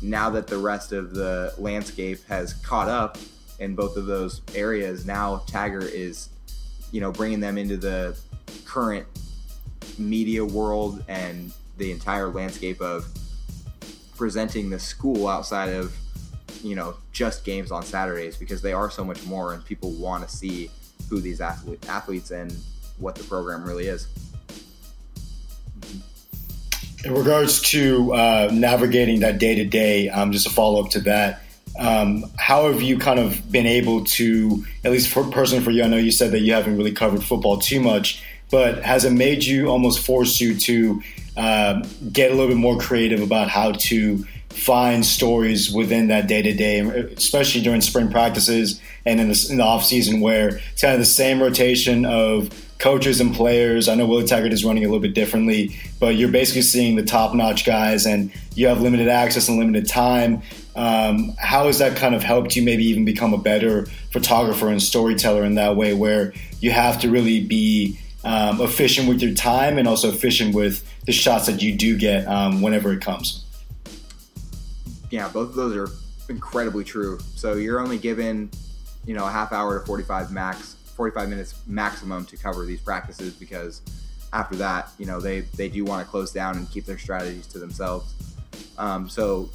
[0.00, 3.18] now that the rest of the landscape has caught up
[3.58, 6.28] in both of those areas, now Taggart is,
[6.92, 8.18] you know, bringing them into the
[8.64, 9.06] current
[9.98, 13.06] media world and the entire landscape of
[14.16, 15.96] presenting the school outside of,
[16.62, 20.28] you know, just games on Saturdays because they are so much more and people want
[20.28, 20.70] to see
[21.08, 22.56] who these athlete, athletes and
[22.98, 24.08] what the program really is.
[27.04, 31.42] In regards to uh, navigating that day to day, just a follow up to that,
[31.78, 35.84] um, how have you kind of been able to, at least for personally for you,
[35.84, 39.12] I know you said that you haven't really covered football too much, but has it
[39.12, 41.02] made you almost force you to
[41.36, 46.42] um, get a little bit more creative about how to find stories within that day
[46.42, 50.82] to day, especially during spring practices and in the, in the off season where it's
[50.82, 53.88] kind of the same rotation of coaches and players.
[53.88, 57.04] I know Willie Taggart is running a little bit differently, but you're basically seeing the
[57.04, 60.42] top notch guys and you have limited access and limited time.
[60.78, 64.80] Um, how has that kind of helped you maybe even become a better photographer and
[64.80, 69.76] storyteller in that way where you have to really be um, efficient with your time
[69.76, 73.44] and also efficient with the shots that you do get um, whenever it comes?
[75.10, 75.90] Yeah, both of those are
[76.28, 77.18] incredibly true.
[77.34, 78.48] So you're only given,
[79.04, 83.34] you know, a half hour to 45 max 45 minutes maximum to cover these practices
[83.34, 83.82] because
[84.32, 87.48] after that, you know, they, they do want to close down and keep their strategies
[87.48, 88.14] to themselves.
[88.78, 89.50] Um, so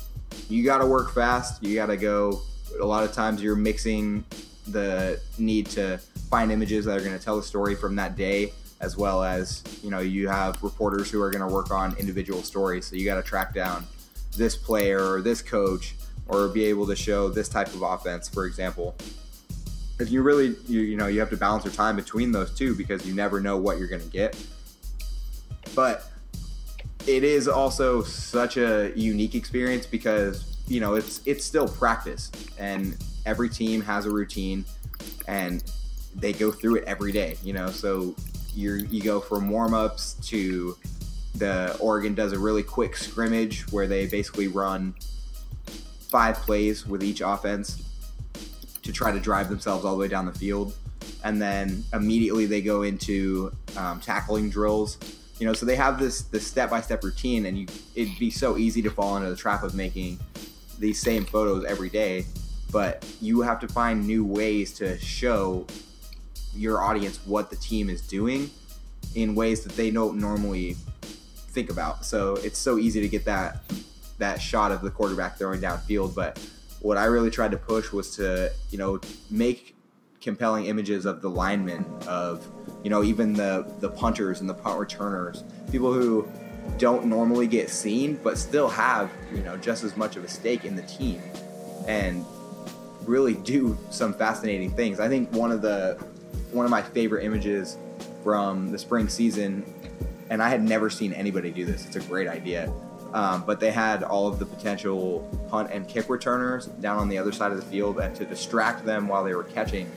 [0.49, 1.63] you got to work fast.
[1.63, 2.41] You got to go.
[2.79, 4.23] A lot of times you're mixing
[4.67, 5.97] the need to
[6.29, 9.63] find images that are going to tell the story from that day, as well as,
[9.83, 12.85] you know, you have reporters who are going to work on individual stories.
[12.85, 13.85] So you got to track down
[14.35, 15.95] this player or this coach
[16.27, 18.95] or be able to show this type of offense, for example
[19.99, 22.75] if you really you, you know you have to balance your time between those two
[22.75, 24.35] because you never know what you're going to get
[25.75, 26.09] but
[27.07, 32.97] it is also such a unique experience because you know it's it's still practice and
[33.25, 34.63] every team has a routine
[35.27, 35.63] and
[36.15, 38.15] they go through it every day you know so
[38.53, 40.77] you you go from warm-ups to
[41.35, 44.93] the Oregon does a really quick scrimmage where they basically run
[45.99, 47.81] five plays with each offense
[48.83, 50.75] to try to drive themselves all the way down the field.
[51.23, 54.97] And then immediately they go into um, tackling drills.
[55.43, 58.29] You know, so they have this this step by step routine, and you it'd be
[58.29, 60.17] so easy to fall into the trap of making
[60.79, 62.23] these same photos every day.
[62.71, 65.67] But you have to find new ways to show
[66.55, 68.51] your audience what the team is doing
[69.15, 70.77] in ways that they don't normally
[71.51, 72.05] think about.
[72.05, 73.63] So it's so easy to get that
[74.19, 76.39] that shot of the quarterback throwing downfield, but
[76.79, 79.72] what I really tried to push was to, you know, make
[80.23, 82.47] compelling images of the linemen, of,
[82.83, 86.27] you know, even the, the punters and the punt returners, people who
[86.77, 90.63] don't normally get seen, but still have, you know, just as much of a stake
[90.63, 91.21] in the team
[91.87, 92.25] and
[93.01, 94.99] really do some fascinating things.
[94.99, 95.97] I think one of the,
[96.51, 97.77] one of my favorite images
[98.23, 99.65] from the spring season,
[100.29, 101.85] and I had never seen anybody do this.
[101.85, 102.71] It's a great idea
[103.13, 107.17] um, but they had all of the potential punt and kick returners down on the
[107.17, 109.89] other side of the field, and to distract them while they were catching,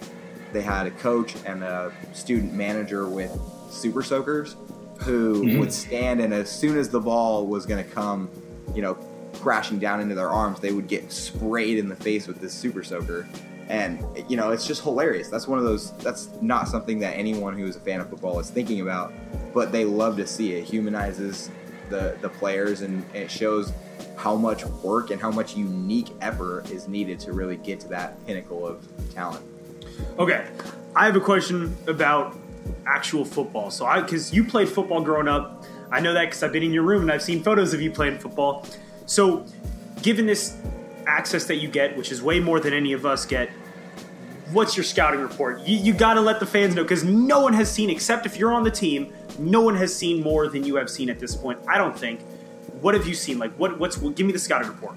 [0.52, 3.38] they had a coach and a student manager with
[3.70, 4.56] super soakers
[5.00, 5.60] who mm-hmm.
[5.60, 8.30] would stand, and as soon as the ball was going to come,
[8.74, 8.94] you know,
[9.34, 12.82] crashing down into their arms, they would get sprayed in the face with this super
[12.82, 13.28] soaker.
[13.68, 15.28] And you know, it's just hilarious.
[15.28, 15.92] That's one of those.
[15.98, 19.12] That's not something that anyone who is a fan of football is thinking about,
[19.52, 20.52] but they love to see.
[20.52, 21.50] It humanizes
[21.90, 23.72] the the players, and it shows
[24.16, 28.24] how much work and how much unique effort is needed to really get to that
[28.26, 29.44] pinnacle of talent.
[30.18, 30.46] Okay,
[30.94, 32.36] I have a question about
[32.86, 33.70] actual football.
[33.70, 36.72] So I because you played football growing up, I know that because I've been in
[36.72, 38.66] your room and I've seen photos of you playing football.
[39.06, 39.44] So,
[40.02, 40.56] given this
[41.06, 43.50] access that you get, which is way more than any of us get,
[44.52, 45.60] what's your scouting report?
[45.60, 48.36] You, you got to let the fans know because no one has seen, except if
[48.36, 51.36] you're on the team, no one has seen more than you have seen at this
[51.36, 51.58] point.
[51.68, 52.20] I don't think.
[52.80, 53.38] What have you seen?
[53.38, 53.78] Like, what?
[53.78, 53.98] What's?
[53.98, 54.96] Well, give me the scouting report.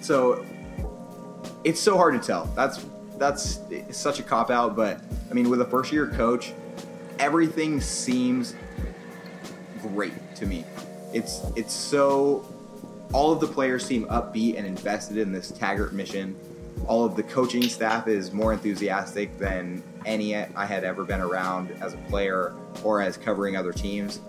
[0.00, 0.44] So,
[1.64, 2.46] it's so hard to tell.
[2.56, 2.84] That's
[3.22, 3.60] that's
[3.90, 4.74] such a cop out.
[4.74, 5.00] But
[5.30, 6.52] I mean, with a first year coach,
[7.18, 8.54] everything seems
[9.80, 10.64] great to me.
[11.12, 12.44] It's it's so
[13.12, 16.36] all of the players seem upbeat and invested in this Taggart mission.
[16.86, 21.70] All of the coaching staff is more enthusiastic than any I had ever been around
[21.80, 24.20] as a player or as covering other teams.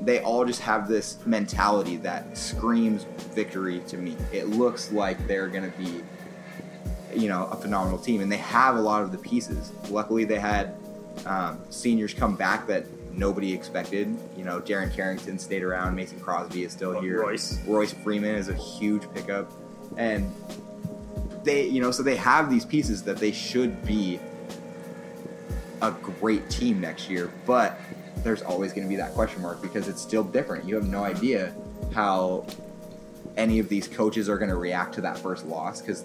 [0.00, 3.04] They all just have this mentality that screams
[3.34, 4.16] victory to me.
[4.32, 6.02] It looks like they're going to be,
[7.14, 9.72] you know, a phenomenal team, and they have a lot of the pieces.
[9.90, 10.74] Luckily, they had
[11.26, 14.16] um, seniors come back that nobody expected.
[14.36, 15.94] You know, Darren Carrington stayed around.
[15.94, 17.20] Mason Crosby is still here.
[17.22, 17.58] Royce.
[17.66, 19.50] Royce Freeman is a huge pickup,
[19.96, 20.32] and
[21.44, 24.20] they, you know, so they have these pieces that they should be
[25.80, 27.30] a great team next year.
[27.46, 27.78] But
[28.18, 30.64] there's always going to be that question mark because it's still different.
[30.64, 31.54] You have no idea
[31.92, 32.46] how
[33.36, 36.04] any of these coaches are going to react to that first loss because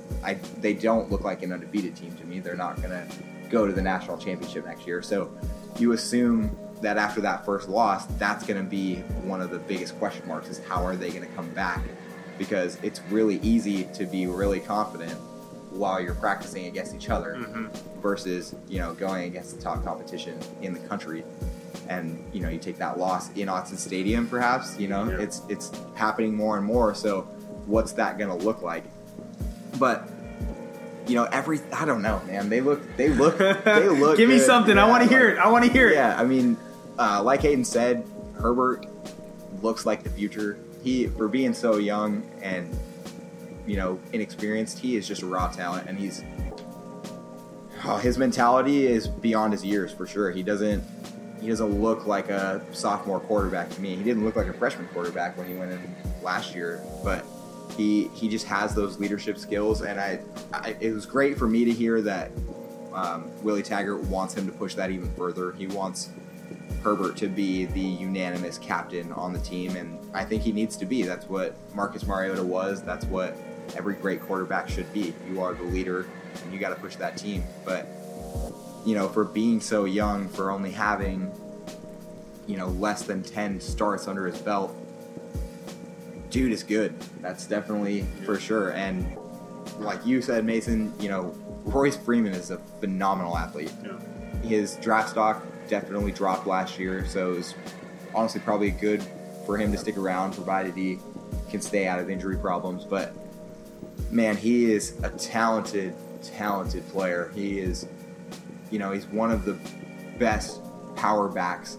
[0.59, 2.39] they don't look like an undefeated team to me.
[2.39, 3.07] They're not going to
[3.49, 5.01] go to the national championship next year.
[5.01, 5.32] So
[5.78, 9.97] you assume that after that first loss, that's going to be one of the biggest
[9.99, 11.82] question marks is how are they going to come back?
[12.38, 15.13] Because it's really easy to be really confident
[15.71, 17.99] while you're practicing against each other Mm-hmm.
[18.01, 21.23] versus, you know, going against the top competition in the country.
[21.89, 25.19] And, you know, you take that loss in Autzen Stadium perhaps, you know, Yeah.
[25.19, 26.93] it's it's happening more and more.
[26.95, 27.21] So
[27.65, 28.84] what's that going to look like?
[29.80, 30.09] But
[31.07, 32.49] you know, every I don't know, man.
[32.49, 34.17] They look, they look, they look.
[34.17, 34.45] Give me good.
[34.45, 34.78] something.
[34.78, 35.39] I want to hear like- it.
[35.39, 35.93] I want to hear it.
[35.95, 36.57] yeah, I mean,
[36.99, 38.05] uh, like Hayden said,
[38.41, 38.86] Herbert
[39.61, 40.57] looks like the future.
[40.84, 42.69] He, for being so young and
[43.65, 46.23] you know inexperienced, he is just a raw talent, and he's
[47.86, 50.32] oh, his mentality is beyond his years for sure.
[50.32, 50.84] He doesn't
[51.42, 53.96] he doesn't look like a sophomore quarterback to me.
[53.96, 57.26] He didn't look like a freshman quarterback when he went in last year, but
[57.76, 60.20] he he just has those leadership skills, and I,
[60.54, 62.32] I it was great for me to hear that
[62.94, 65.52] um, Willie Taggart wants him to push that even further.
[65.52, 66.10] He wants
[66.84, 70.86] Herbert to be the unanimous captain on the team, and I think he needs to
[70.86, 71.04] be.
[71.04, 72.82] That's what Marcus Mariota was.
[72.82, 73.38] That's what
[73.76, 75.14] every great quarterback should be.
[75.30, 76.08] You are the leader,
[76.44, 77.44] and you got to push that team.
[77.66, 77.88] But
[78.88, 81.32] you know, for being so young, for only having
[82.48, 84.76] you know less than ten starts under his belt,
[86.30, 86.98] dude is good.
[87.22, 88.72] That's definitely for sure.
[88.72, 89.16] And
[89.80, 91.36] like you said, Mason, you know,
[91.66, 93.72] Royce Freeman is a phenomenal athlete
[94.44, 97.56] his draft stock definitely dropped last year, so it was
[98.16, 99.04] honestly probably good
[99.46, 101.00] for him to stick around, provided he
[101.50, 102.84] can stay out of injury problems.
[102.84, 103.14] But
[104.12, 107.32] man, he is a talented, talented player.
[107.36, 107.88] He is,
[108.72, 109.57] you know, he's one of the
[110.18, 110.61] best
[110.95, 111.78] power backs,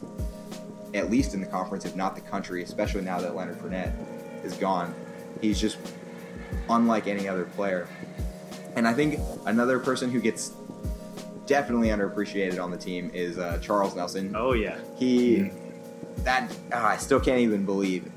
[0.94, 3.92] at least in the conference, if not the country, especially now that Leonard Fournette
[4.44, 4.94] is gone.
[5.40, 5.78] He's just
[6.68, 7.88] unlike any other player.
[8.76, 10.52] And I think another person who gets
[11.46, 14.34] definitely underappreciated on the team is uh, Charles Nelson.
[14.36, 14.78] Oh yeah.
[14.96, 15.50] He
[16.18, 18.10] that ah, I still can't even believe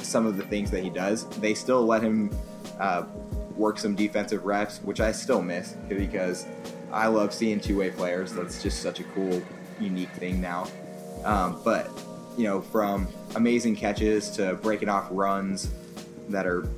[0.00, 1.26] some of the things that he does.
[1.40, 2.34] They still let him
[2.78, 3.04] uh,
[3.56, 6.46] work some defensive reps, which I still miss because
[6.92, 8.32] I love seeing two-way players.
[8.32, 9.42] That's just such a cool,
[9.78, 10.68] unique thing now.
[11.24, 11.90] Um, but
[12.36, 15.70] you know, from amazing catches to breaking off runs
[16.28, 16.68] that are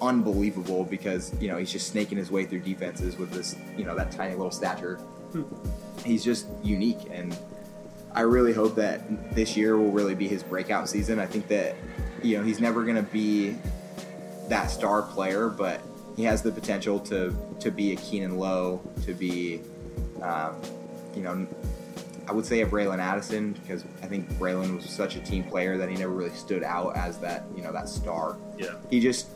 [0.00, 3.94] unbelievable because you know he's just snaking his way through defenses with this you know
[3.94, 4.98] that tiny little stature.
[6.04, 7.36] He's just unique, and
[8.14, 11.18] I really hope that this year will really be his breakout season.
[11.18, 11.76] I think that
[12.22, 13.56] you know he's never going to be
[14.48, 15.80] that star player, but
[16.16, 19.60] he has the potential to to be a Keanon Lowe, to be
[20.22, 20.56] um,
[21.14, 21.46] you know
[22.28, 25.76] I would say a Bralon Addison because I think Bralon was such a team player
[25.76, 28.36] that he never really stood out as that you know that star.
[28.56, 28.74] Yeah.
[28.90, 29.28] He just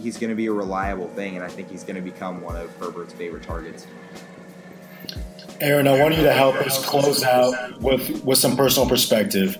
[0.00, 2.56] he's going to be a reliable thing, and I think he's going to become one
[2.56, 3.86] of Herbert's favorite targets.
[5.60, 9.58] Aaron, I want you to help us close out with with some personal perspective,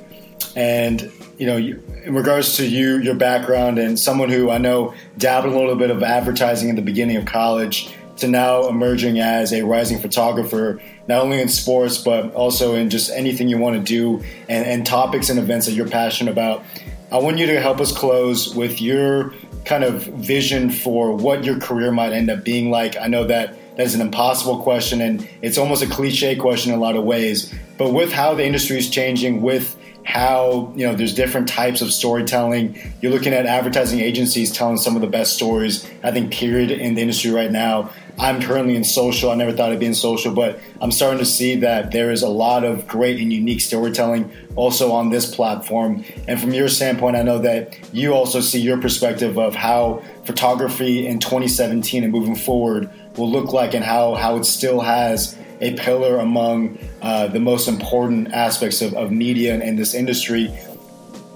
[0.56, 4.94] and you know, you, in regards to you, your background, and someone who I know
[5.18, 9.52] dabbled a little bit of advertising in the beginning of college, to now emerging as
[9.52, 13.82] a rising photographer, not only in sports but also in just anything you want to
[13.82, 16.64] do, and, and topics and events that you're passionate about.
[17.10, 19.34] I want you to help us close with your
[19.64, 22.96] kind of vision for what your career might end up being like.
[22.96, 26.82] I know that that's an impossible question and it's almost a cliche question in a
[26.82, 27.52] lot of ways.
[27.78, 31.92] But with how the industry is changing, with how you know there's different types of
[31.92, 35.88] storytelling, you're looking at advertising agencies telling some of the best stories.
[36.02, 37.90] I think period in the industry right now.
[38.18, 39.30] I'm currently in social.
[39.30, 42.22] I never thought I'd be in social, but I'm starting to see that there is
[42.22, 46.04] a lot of great and unique storytelling also on this platform.
[46.28, 51.06] And from your standpoint, I know that you also see your perspective of how photography
[51.06, 55.74] in 2017 and moving forward will look like and how, how it still has a
[55.76, 60.48] pillar among uh, the most important aspects of, of media and, and this industry.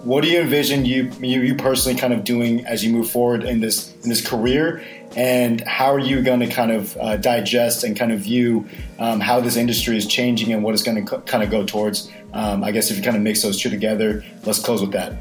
[0.02, 3.42] what do you envision you, you you personally kind of doing as you move forward
[3.42, 4.84] in this in this career?
[5.16, 8.68] And how are you going to kind of uh, digest and kind of view
[8.98, 11.64] um, how this industry is changing and what it's going to co- kind of go
[11.64, 12.10] towards?
[12.34, 15.16] Um, I guess if you kind of mix those two together, let's close with that.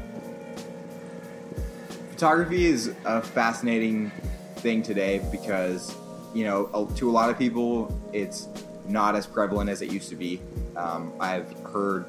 [2.10, 4.10] Photography is a fascinating
[4.56, 5.94] thing today because,
[6.34, 8.48] you know, to a lot of people, it's
[8.88, 10.40] not as prevalent as it used to be.
[10.76, 12.06] Um, I've heard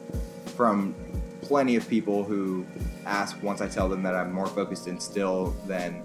[0.56, 0.96] from
[1.42, 2.66] plenty of people who
[3.06, 6.04] ask once I tell them that I'm more focused in still than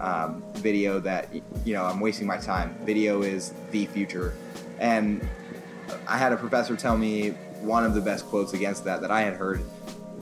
[0.00, 1.28] um, video that
[1.64, 2.76] you know I'm wasting my time.
[2.84, 4.34] Video is the future,
[4.78, 5.26] and
[6.06, 9.20] I had a professor tell me one of the best quotes against that that I
[9.20, 9.60] had heard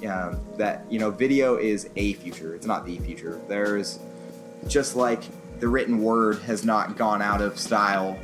[0.06, 3.98] um, that you know video is a future it's not the future there's
[4.66, 5.22] just like
[5.60, 8.18] the written word has not gone out of style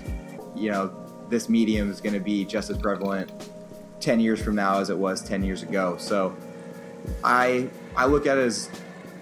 [0.54, 0.88] you know
[1.34, 3.30] this medium is going to be just as prevalent
[3.98, 5.96] 10 years from now as it was 10 years ago.
[5.98, 6.34] So
[7.22, 8.70] i i look at it as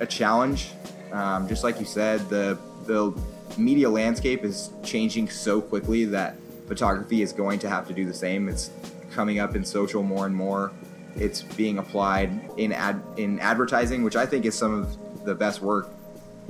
[0.01, 0.73] a challenge.
[1.11, 3.19] Um, just like you said the the
[3.57, 6.37] media landscape is changing so quickly that
[6.67, 8.49] photography is going to have to do the same.
[8.49, 8.71] It's
[9.11, 10.71] coming up in social more and more.
[11.17, 15.63] It's being applied in ad in advertising, which I think is some of the best
[15.63, 15.89] work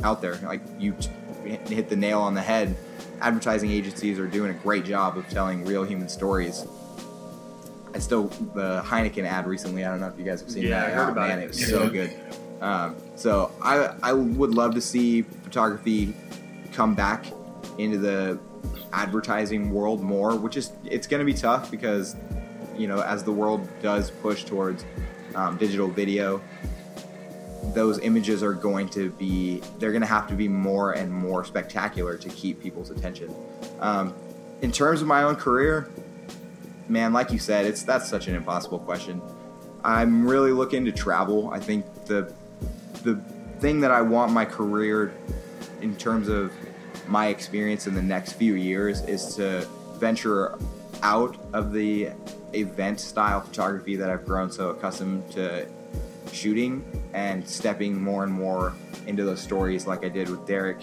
[0.02, 0.36] out there.
[0.42, 0.96] Like you
[1.44, 2.76] hit the nail on the head.
[3.20, 6.66] Advertising agencies are doing a great job of telling real human stories.
[7.94, 9.84] I still the Heineken ad recently.
[9.84, 10.86] I don't know if you guys have seen yeah, that.
[10.88, 11.44] I heard oh, about man, it.
[11.44, 12.12] it was so good.
[12.60, 16.14] Um, so I I would love to see photography
[16.72, 17.26] come back
[17.78, 18.38] into the
[18.92, 22.16] advertising world more, which is it's going to be tough because
[22.76, 24.84] you know, as the world does push towards
[25.34, 26.40] um, digital video,
[27.74, 31.44] those images are going to be they're going to have to be more and more
[31.44, 33.34] spectacular to keep people's attention.
[33.80, 34.14] Um,
[34.60, 35.90] in terms of my own career,
[36.88, 39.22] man, like you said, it's that's such an impossible question.
[39.84, 41.50] I'm really looking to travel.
[41.50, 42.32] I think the
[43.02, 43.16] the
[43.60, 45.12] thing that I want my career
[45.80, 46.52] in terms of
[47.08, 50.58] my experience in the next few years is to venture
[51.02, 52.10] out of the
[52.54, 55.66] event style photography that I've grown so accustomed to
[56.30, 58.74] shooting and stepping more and more
[59.06, 60.78] into those stories like I did with Derek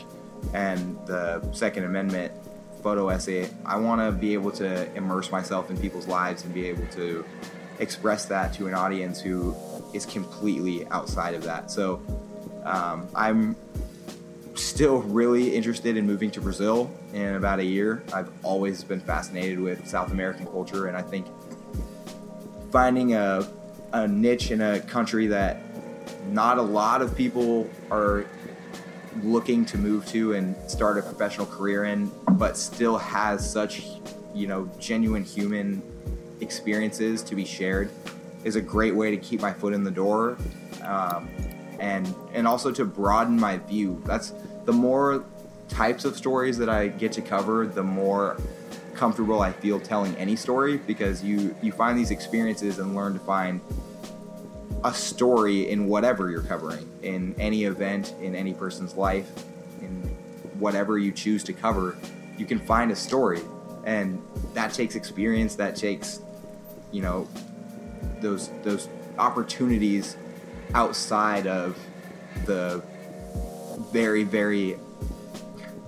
[0.54, 2.34] and the Second Amendment
[2.82, 3.50] photo essay.
[3.66, 7.26] I want to be able to immerse myself in people's lives and be able to
[7.80, 9.56] express that to an audience who
[9.94, 11.72] is completely outside of that.
[11.72, 12.02] So
[12.64, 13.56] um, I'm
[14.56, 18.04] still really interested in moving to Brazil in about a year.
[18.14, 21.28] I've always been fascinated with South American culture, and I think
[22.72, 23.48] finding a,
[23.94, 25.62] a niche in a country that
[26.32, 28.26] not a lot of people are
[29.24, 33.84] looking to move to and start a professional career in, but still has such,
[34.34, 35.82] you know, genuine human
[36.42, 37.90] experiences to be shared
[38.44, 40.38] is a great way to keep my foot in the door,
[40.86, 41.28] um,
[41.80, 44.02] and and also to broaden my view.
[44.06, 44.34] That's
[44.66, 45.26] the more
[45.68, 48.38] types of stories that I get to cover, the more
[49.00, 53.20] comfortable I feel telling any story because you you find these experiences and learn to
[53.20, 53.62] find
[54.84, 59.30] a story in whatever you're covering in any event in any person's life
[59.82, 59.90] in
[60.60, 61.96] whatever you choose to cover
[62.40, 63.42] you can find a story.
[63.84, 64.22] And
[64.54, 66.22] that takes experience that takes
[66.92, 67.28] you know
[68.22, 68.88] those those
[69.18, 70.18] opportunities
[70.74, 71.78] outside of
[72.46, 72.82] the
[73.92, 74.78] very very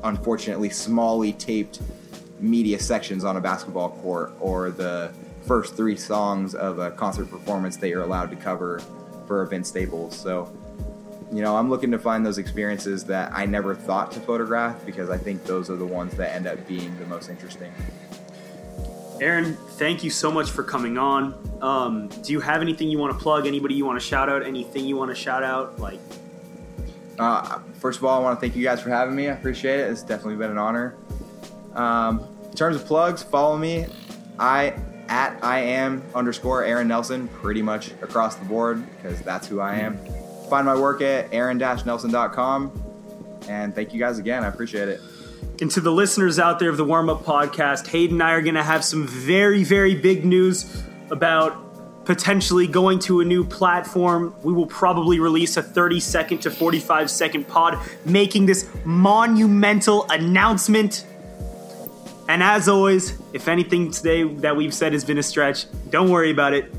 [0.04, 1.82] unfortunately smally taped
[2.42, 5.12] media sections on a basketball court or the
[5.46, 8.82] first three songs of a concert performance that you're allowed to cover
[9.28, 10.16] for event Staples.
[10.18, 10.52] So,
[11.32, 15.10] you know, I'm looking to find those experiences that I never thought to photograph because
[15.10, 17.72] I think those are the ones that end up being the most interesting.
[19.22, 21.36] Aaron, thank you so much for coming on.
[21.62, 23.46] Um, do you have anything you want to plug?
[23.46, 24.44] Anybody you want to shout out?
[24.44, 25.80] Anything you want to shout out?
[25.80, 26.00] Like,
[27.20, 29.30] uh, first of all, I want to thank you guys for having me.
[29.30, 29.92] I appreciate it.
[29.92, 30.96] It's definitely been an honor.
[31.76, 33.86] Um, in terms of plugs, follow me.
[34.40, 34.74] I
[35.08, 39.76] at I am underscore Aaron Nelson pretty much across the board because that's who I
[39.76, 40.00] am.
[40.50, 42.72] Find my work at aaron-nelson.com.
[43.48, 44.44] And thank you guys again.
[44.44, 45.02] I appreciate it.
[45.62, 48.42] And to the listeners out there of the Warm Up Podcast, Hayden and I are
[48.42, 54.34] going to have some very, very big news about potentially going to a new platform.
[54.44, 61.06] We will probably release a 30 second to 45 second pod making this monumental announcement.
[62.28, 66.32] And as always, if anything today that we've said has been a stretch, don't worry
[66.32, 66.74] about it.